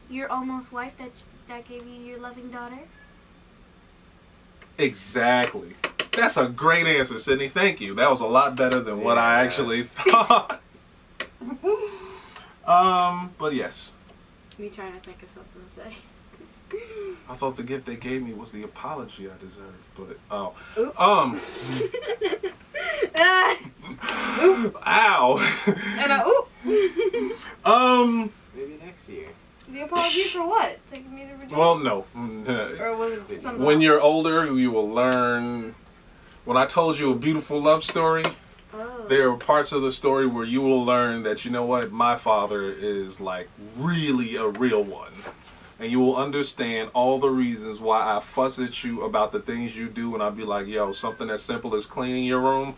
Your 0.07 0.31
almost 0.31 0.71
wife 0.71 0.97
that 0.99 1.11
that 1.49 1.67
gave 1.67 1.85
you 1.85 2.01
your 2.01 2.19
loving 2.19 2.49
daughter. 2.49 2.79
Exactly. 4.77 5.73
That's 6.15 6.37
a 6.37 6.47
great 6.47 6.87
answer, 6.87 7.19
Sydney. 7.19 7.49
Thank 7.49 7.81
you. 7.81 7.93
That 7.95 8.09
was 8.09 8.21
a 8.21 8.27
lot 8.27 8.55
better 8.55 8.79
than 8.79 9.01
what 9.01 9.17
I 9.17 9.41
actually 9.43 9.83
thought. 9.85 10.61
um, 12.65 13.31
but 13.37 13.53
yes. 13.53 13.93
Me 14.57 14.69
trying 14.69 14.93
to 14.93 14.99
think 14.99 15.21
of 15.23 15.29
something 15.29 15.61
to 15.63 15.67
say. 15.69 15.93
I 17.27 17.33
thought 17.33 17.57
the 17.57 17.63
gift 17.63 17.85
they 17.87 17.95
gave 17.95 18.21
me 18.21 18.33
was 18.33 18.51
the 18.51 18.61
apology 18.63 19.27
I 19.27 19.33
deserved, 19.39 19.83
but 19.97 20.19
oh, 20.29 20.53
Oop. 20.77 21.01
um, 21.01 21.41
ow, 24.85 25.39
and 25.97 26.13
I, 26.13 26.23
ooh. 26.27 27.35
um, 27.65 28.31
Maybe 28.55 28.77
next 28.83 29.09
year. 29.09 29.29
The 29.71 29.81
apology 29.81 30.23
for 30.23 30.47
what? 30.47 30.85
Taking 30.87 31.15
me 31.15 31.27
to 31.27 31.35
Virginia? 31.35 31.57
well, 31.57 31.77
no. 31.77 32.05
or 32.15 32.97
was 32.97 33.13
it 33.29 33.29
something? 33.39 33.63
When 33.63 33.75
else? 33.75 33.83
you're 33.83 34.01
older, 34.01 34.45
you 34.51 34.71
will 34.71 34.89
learn. 34.89 35.75
When 36.45 36.57
I 36.57 36.65
told 36.65 36.97
you 36.97 37.11
a 37.11 37.15
beautiful 37.15 37.61
love 37.61 37.83
story, 37.83 38.23
Oh. 38.71 39.05
there 39.07 39.29
are 39.29 39.35
parts 39.37 39.71
of 39.71 39.81
the 39.81 39.91
story 39.91 40.27
where 40.27 40.45
you 40.45 40.61
will 40.61 40.85
learn 40.85 41.23
that 41.23 41.43
you 41.43 41.49
know 41.49 41.65
what, 41.65 41.91
my 41.91 42.15
father 42.15 42.71
is 42.71 43.19
like 43.19 43.49
really 43.75 44.35
a 44.35 44.47
real 44.47 44.83
one. 44.83 45.13
And 45.79 45.89
you 45.91 45.99
will 45.99 46.15
understand 46.15 46.91
all 46.93 47.19
the 47.19 47.29
reasons 47.29 47.79
why 47.79 48.15
I 48.15 48.19
fuss 48.19 48.59
at 48.59 48.83
you 48.83 49.01
about 49.03 49.31
the 49.31 49.39
things 49.39 49.75
you 49.75 49.87
do, 49.87 50.13
and 50.13 50.21
I'll 50.21 50.29
be 50.31 50.43
like, 50.43 50.67
yo, 50.67 50.91
something 50.91 51.29
as 51.29 51.41
simple 51.41 51.73
as 51.73 51.85
cleaning 51.85 52.25
your 52.25 52.41
room, 52.41 52.75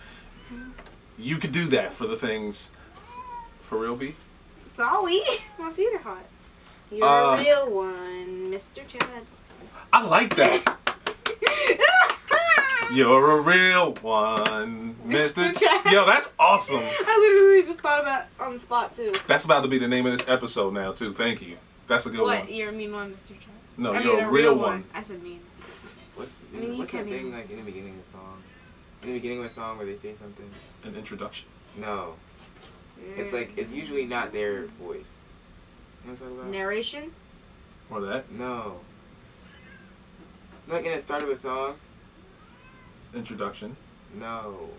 mm-hmm. 0.53 0.69
you 1.17 1.37
could 1.37 1.51
do 1.51 1.65
that 1.67 1.91
for 1.91 2.05
the 2.07 2.15
things. 2.15 2.71
For 3.63 3.77
real, 3.79 3.95
B? 3.95 4.15
It's 4.67 4.79
all 4.79 5.03
we. 5.03 5.25
My 5.57 5.71
feet 5.73 5.93
are 5.95 5.99
hot. 5.99 6.23
You're 6.91 7.05
Uh, 7.05 7.37
a 7.37 7.39
real 7.41 7.69
one, 7.69 8.51
Mr. 8.51 8.85
Chad. 8.87 9.23
I 9.93 10.03
like 10.05 10.35
that. 10.35 10.77
You're 12.93 13.37
a 13.37 13.41
real 13.41 13.93
one, 14.01 14.95
Mr. 15.07 15.51
Mr. 15.53 15.59
Chad. 15.59 15.91
Yo, 15.93 16.05
that's 16.05 16.33
awesome. 16.37 16.81
I 16.81 17.17
literally 17.21 17.61
just 17.61 17.79
thought 17.79 18.01
about 18.01 18.23
it 18.23 18.27
on 18.43 18.53
the 18.55 18.59
spot 18.59 18.93
too. 18.95 19.13
That's 19.27 19.45
about 19.45 19.61
to 19.63 19.69
be 19.69 19.77
the 19.77 19.87
name 19.87 20.05
of 20.05 20.11
this 20.17 20.27
episode 20.27 20.73
now, 20.73 20.91
too. 20.91 21.13
Thank 21.13 21.41
you. 21.41 21.57
That's 21.87 22.05
a 22.05 22.09
good 22.09 22.19
what? 22.19 22.27
one. 22.27 22.39
What? 22.39 22.51
You're 22.51 22.69
a 22.69 22.73
mean 22.73 22.91
one, 22.91 23.13
Mr. 23.13 23.29
Chad. 23.29 23.37
No, 23.77 23.93
I 23.93 24.01
you're 24.01 24.17
mean, 24.17 24.25
a 24.25 24.29
real 24.29 24.57
one. 24.57 24.83
I 24.93 25.01
said 25.03 25.23
mean. 25.23 25.39
What's 26.15 26.41
I 26.53 26.57
mean, 26.59 26.77
what's 26.77 26.91
that 26.91 26.97
can't 26.97 27.09
thing 27.09 27.31
like 27.31 27.49
in 27.49 27.55
the 27.57 27.63
beginning 27.63 27.93
of 27.93 28.01
a 28.01 28.05
song? 28.05 28.43
In 29.03 29.07
the 29.09 29.13
beginning 29.15 29.39
of 29.39 29.45
a 29.45 29.49
song 29.49 29.77
where 29.77 29.85
they 29.87 29.95
say 29.95 30.13
something? 30.19 30.49
An 30.83 30.95
introduction. 30.95 31.47
No. 31.77 32.15
It's 33.15 33.31
like 33.31 33.53
it's 33.55 33.71
usually 33.71 34.05
not 34.05 34.33
their 34.33 34.65
voice. 34.65 35.07
You 36.03 36.11
know 36.11 36.13
what 36.13 36.21
I'm 36.21 36.27
talking 36.27 36.39
about? 36.39 36.51
narration. 36.51 37.11
Or 37.89 38.01
that. 38.01 38.31
No. 38.31 38.79
Not 40.67 40.85
in 40.85 40.91
the 40.91 40.99
start 41.01 41.23
of 41.23 41.29
a 41.29 41.37
song? 41.37 41.75
Introduction. 43.13 43.75
No. 44.17 44.69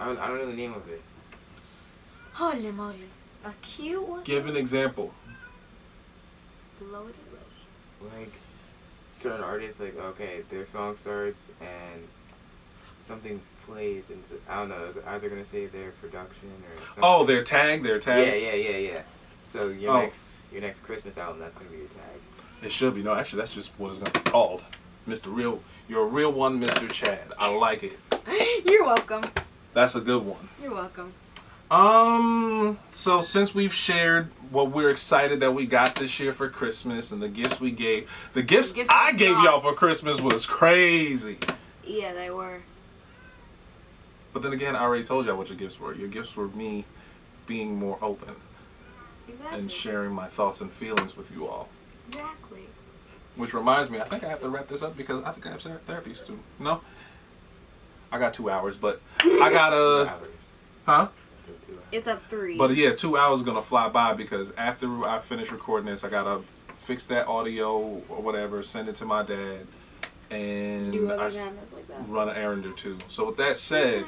I 0.00 0.06
don't, 0.06 0.18
I 0.18 0.26
don't 0.26 0.38
know 0.38 0.46
the 0.46 0.56
name 0.56 0.74
of 0.74 0.88
it. 0.88 1.02
Holy 2.32 2.72
moly. 2.72 2.96
A 3.44 3.52
cute 3.62 4.06
one. 4.08 4.24
Give 4.24 4.48
an 4.48 4.56
example. 4.56 5.12
Blow 6.80 7.06
it. 7.06 7.14
Like 8.18 8.32
certain 9.12 9.44
artists, 9.44 9.80
like 9.80 9.96
okay, 9.96 10.42
their 10.50 10.66
song 10.66 10.96
starts 10.96 11.48
and 11.60 12.08
something 13.06 13.40
plays, 13.66 14.04
and 14.10 14.22
I 14.48 14.56
don't 14.56 14.68
know. 14.70 14.92
It's 14.94 15.06
either 15.06 15.28
gonna 15.28 15.44
say 15.44 15.66
their 15.66 15.90
production 15.92 16.50
or 16.70 16.84
something. 16.84 17.04
Oh, 17.04 17.24
their 17.24 17.44
tag, 17.44 17.82
their 17.82 17.98
tag. 17.98 18.26
Yeah, 18.26 18.34
yeah, 18.34 18.54
yeah, 18.54 18.76
yeah. 18.76 19.02
So 19.54 19.68
your 19.68 19.92
Oh. 19.92 20.00
next 20.00 20.22
your 20.52 20.60
next 20.62 20.80
Christmas 20.82 21.16
album, 21.16 21.38
that's 21.38 21.54
gonna 21.54 21.70
be 21.70 21.78
your 21.78 21.86
tag. 21.86 22.20
It 22.62 22.72
should 22.72 22.94
be. 22.94 23.02
No, 23.02 23.14
actually, 23.14 23.38
that's 23.38 23.54
just 23.54 23.70
what 23.78 23.90
it's 23.90 23.98
going 23.98 24.10
to 24.10 24.20
be 24.20 24.30
called. 24.30 24.62
Mr. 25.08 25.26
Real. 25.34 25.60
You're 25.88 26.02
a 26.02 26.06
real 26.06 26.32
one, 26.32 26.60
Mr. 26.60 26.90
Chad. 26.90 27.32
I 27.38 27.54
like 27.54 27.82
it. 27.82 27.98
You're 28.66 28.84
welcome. 28.84 29.22
That's 29.74 29.94
a 29.94 30.00
good 30.00 30.24
one. 30.24 30.48
You're 30.62 30.72
welcome. 30.74 31.12
Um, 31.70 32.78
so 32.90 33.20
since 33.20 33.54
we've 33.54 33.72
shared 33.74 34.28
what 34.50 34.70
we're 34.70 34.88
excited 34.90 35.40
that 35.40 35.52
we 35.52 35.66
got 35.66 35.96
this 35.96 36.18
year 36.20 36.32
for 36.32 36.48
Christmas 36.48 37.10
and 37.12 37.20
the 37.22 37.28
gifts 37.28 37.60
we 37.60 37.70
gave, 37.70 38.10
the 38.32 38.42
gifts, 38.42 38.72
gifts 38.72 38.88
I 38.90 39.12
gave 39.12 39.34
got. 39.34 39.44
y'all 39.44 39.60
for 39.60 39.72
Christmas 39.74 40.20
was 40.20 40.46
crazy. 40.46 41.36
Yeah, 41.84 42.12
they 42.14 42.30
were. 42.30 42.60
But 44.32 44.42
then 44.42 44.52
again, 44.52 44.74
I 44.74 44.82
already 44.82 45.04
told 45.04 45.26
y'all 45.26 45.36
what 45.36 45.48
your 45.48 45.58
gifts 45.58 45.78
were. 45.78 45.94
Your 45.94 46.08
gifts 46.08 46.34
were 46.36 46.48
me 46.48 46.84
being 47.46 47.76
more 47.76 47.98
open 48.00 48.34
Exactly. 49.28 49.58
and 49.58 49.70
sharing 49.70 50.12
my 50.12 50.26
thoughts 50.26 50.60
and 50.60 50.70
feelings 50.70 51.16
with 51.16 51.30
you 51.32 51.46
all. 51.46 51.68
Exactly. 52.08 52.60
Which 53.36 53.52
reminds 53.54 53.90
me, 53.90 53.98
I 53.98 54.04
think 54.04 54.22
I 54.24 54.28
have 54.28 54.40
to 54.42 54.48
wrap 54.48 54.68
this 54.68 54.82
up 54.82 54.96
because 54.96 55.22
I 55.24 55.32
think 55.32 55.46
I 55.46 55.50
have 55.50 55.62
therapy 55.82 56.14
soon. 56.14 56.40
No? 56.58 56.80
I 58.12 58.18
got 58.18 58.32
two 58.34 58.48
hours, 58.50 58.76
but 58.76 59.00
I 59.20 59.50
got 59.52 59.70
Two 59.72 59.76
a. 59.76 60.06
hours. 60.06 60.28
Huh? 60.86 61.08
Two 61.66 61.72
hours. 61.72 61.80
It's 61.90 62.06
a 62.06 62.16
three. 62.28 62.56
But 62.56 62.74
yeah, 62.76 62.94
two 62.94 63.16
hours 63.16 63.40
is 63.40 63.46
gonna 63.46 63.62
fly 63.62 63.88
by 63.88 64.14
because 64.14 64.52
after 64.56 64.86
I 65.08 65.18
finish 65.18 65.50
recording 65.50 65.86
this, 65.86 66.04
I 66.04 66.08
gotta 66.10 66.42
fix 66.76 67.06
that 67.06 67.26
audio 67.26 67.72
or 68.08 68.22
whatever, 68.22 68.62
send 68.62 68.88
it 68.88 68.94
to 68.96 69.04
my 69.04 69.22
dad, 69.24 69.66
and 70.30 70.92
do 70.92 71.10
I 71.10 71.14
other 71.14 71.24
s- 71.24 71.40
like 71.72 71.88
that. 71.88 72.08
run 72.08 72.28
an 72.28 72.36
errand 72.36 72.66
or 72.66 72.72
two. 72.72 72.98
So 73.08 73.26
with 73.26 73.36
that 73.38 73.56
said, 73.56 74.04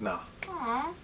nah, 0.00 0.20
Aww. 0.42 0.94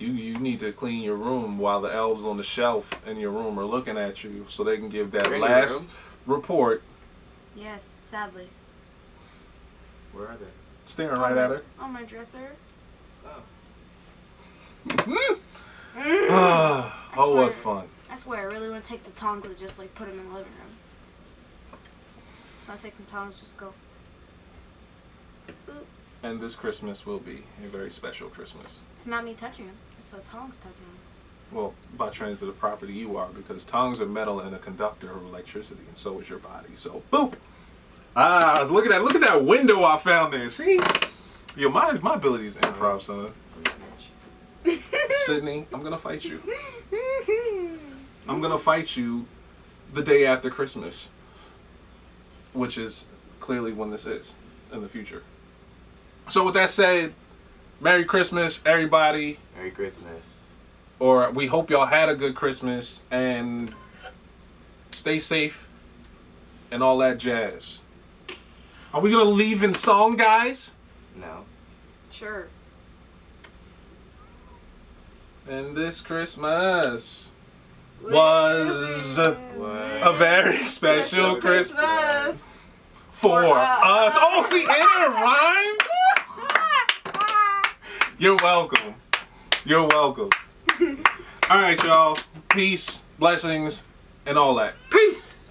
You 0.00 0.12
you 0.12 0.38
need 0.38 0.60
to 0.60 0.72
clean 0.72 1.02
your 1.02 1.16
room 1.16 1.58
while 1.58 1.80
the 1.80 1.92
elves 1.92 2.24
on 2.24 2.36
the 2.36 2.42
shelf 2.42 3.00
in 3.06 3.18
your 3.18 3.30
room 3.30 3.58
are 3.58 3.64
looking 3.64 3.98
at 3.98 4.24
you, 4.24 4.46
so 4.48 4.64
they 4.64 4.76
can 4.78 4.88
give 4.88 5.10
that 5.12 5.24
They're 5.24 5.34
in 5.34 5.40
your 5.40 5.48
last 5.48 5.88
room? 6.26 6.36
report, 6.38 6.82
Yes, 7.56 7.94
sadly. 8.10 8.48
Where 10.12 10.28
are 10.28 10.36
they? 10.36 10.46
staring 10.86 11.20
right 11.20 11.36
at 11.36 11.50
her. 11.50 11.62
On 11.78 11.92
my 11.92 12.02
dresser. 12.02 12.52
Oh. 13.24 13.42
Mm. 14.88 15.38
oh, 17.16 17.34
what 17.36 17.52
fun! 17.52 17.86
I 18.10 18.16
swear, 18.16 18.40
I 18.40 18.44
really 18.44 18.70
want 18.70 18.84
to 18.84 18.90
take 18.90 19.04
the 19.04 19.10
tongs 19.12 19.44
and 19.44 19.56
just 19.58 19.78
like 19.78 19.94
put 19.94 20.08
them 20.08 20.18
in 20.18 20.28
the 20.28 20.34
living 20.34 20.52
room. 20.52 21.78
So 22.62 22.72
I 22.72 22.76
take 22.76 22.92
some 22.92 23.06
tongs, 23.06 23.40
just 23.40 23.56
go. 23.56 23.72
Boop. 25.68 25.84
And 26.22 26.40
this 26.40 26.54
Christmas 26.54 27.06
will 27.06 27.18
be 27.18 27.44
a 27.64 27.68
very 27.68 27.90
special 27.90 28.28
Christmas. 28.28 28.80
It's 28.96 29.06
not 29.06 29.24
me 29.24 29.34
touching 29.34 29.66
them. 29.66 29.76
It's 30.00 30.08
the 30.08 30.16
tongs 30.20 30.56
touching 30.56 30.72
them. 30.80 31.52
Well, 31.52 31.74
by 31.94 32.08
transitive 32.08 32.58
property 32.58 32.94
you 32.94 33.18
are, 33.18 33.28
because 33.28 33.64
tongues 33.64 34.00
are 34.00 34.06
metal 34.06 34.40
and 34.40 34.56
a 34.56 34.58
conductor 34.58 35.10
of 35.10 35.22
electricity, 35.24 35.82
and 35.86 35.94
so 35.94 36.18
is 36.20 36.30
your 36.30 36.38
body. 36.38 36.70
So, 36.74 37.02
boop! 37.12 37.34
Ah, 38.16 38.56
I 38.56 38.62
was 38.62 38.70
looking 38.70 38.92
at 38.92 39.04
look 39.04 39.14
at 39.14 39.20
that 39.20 39.44
window 39.44 39.84
I 39.84 39.98
found 39.98 40.32
there. 40.32 40.48
See, 40.48 40.80
yo, 41.54 41.68
my 41.68 41.92
my 41.98 42.14
ability 42.14 42.46
is 42.46 42.56
improv, 42.56 43.02
son. 43.02 43.32
Sydney, 45.26 45.66
I'm 45.70 45.82
gonna 45.82 45.98
fight 45.98 46.24
you. 46.24 46.40
I'm 48.26 48.40
gonna 48.40 48.58
fight 48.58 48.96
you 48.96 49.26
the 49.92 50.02
day 50.02 50.24
after 50.24 50.48
Christmas, 50.48 51.10
which 52.54 52.78
is 52.78 53.06
clearly 53.38 53.74
when 53.74 53.90
this 53.90 54.06
is 54.06 54.36
in 54.72 54.80
the 54.80 54.88
future. 54.88 55.24
So, 56.30 56.46
with 56.46 56.54
that 56.54 56.70
said, 56.70 57.12
Merry 57.82 58.04
Christmas, 58.04 58.62
everybody. 58.66 59.38
Merry 59.56 59.70
Christmas. 59.70 60.52
Or 60.98 61.30
we 61.30 61.46
hope 61.46 61.70
y'all 61.70 61.86
had 61.86 62.10
a 62.10 62.14
good 62.14 62.34
Christmas 62.34 63.04
and 63.10 63.74
stay 64.90 65.18
safe 65.18 65.66
and 66.70 66.82
all 66.82 66.98
that 66.98 67.16
jazz. 67.16 67.80
Are 68.92 69.00
we 69.00 69.10
gonna 69.10 69.24
leave 69.24 69.62
in 69.62 69.72
song, 69.72 70.16
guys? 70.16 70.74
No. 71.16 71.46
Sure. 72.10 72.48
And 75.48 75.74
this 75.74 76.02
Christmas 76.02 77.32
was 78.02 79.16
a 79.16 80.12
very 80.18 80.58
special 80.58 81.36
Christmas 81.36 82.46
for 83.10 83.42
us. 83.46 84.14
Oh, 84.18 84.42
see, 84.44 84.64
and 84.64 84.68
it 84.68 85.08
rhymed. 85.08 85.80
You're 88.20 88.36
welcome. 88.36 88.96
You're 89.64 89.86
welcome. 89.86 90.28
All 91.48 91.58
right, 91.58 91.82
y'all. 91.82 92.18
Peace, 92.50 93.06
blessings, 93.18 93.84
and 94.26 94.36
all 94.36 94.54
that. 94.56 94.74
Peace. 94.90 95.50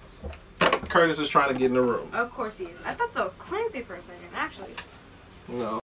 Curtis 0.88 1.18
is 1.18 1.28
trying 1.28 1.52
to 1.52 1.58
get 1.58 1.66
in 1.66 1.74
the 1.74 1.82
room. 1.82 2.08
Of 2.12 2.30
course 2.30 2.58
he 2.58 2.66
is. 2.66 2.84
I 2.84 2.94
thought 2.94 3.12
that 3.14 3.24
was 3.24 3.34
Clancy 3.34 3.80
for 3.80 3.96
a 3.96 4.00
second, 4.00 4.28
actually. 4.36 4.70
No. 5.48 5.78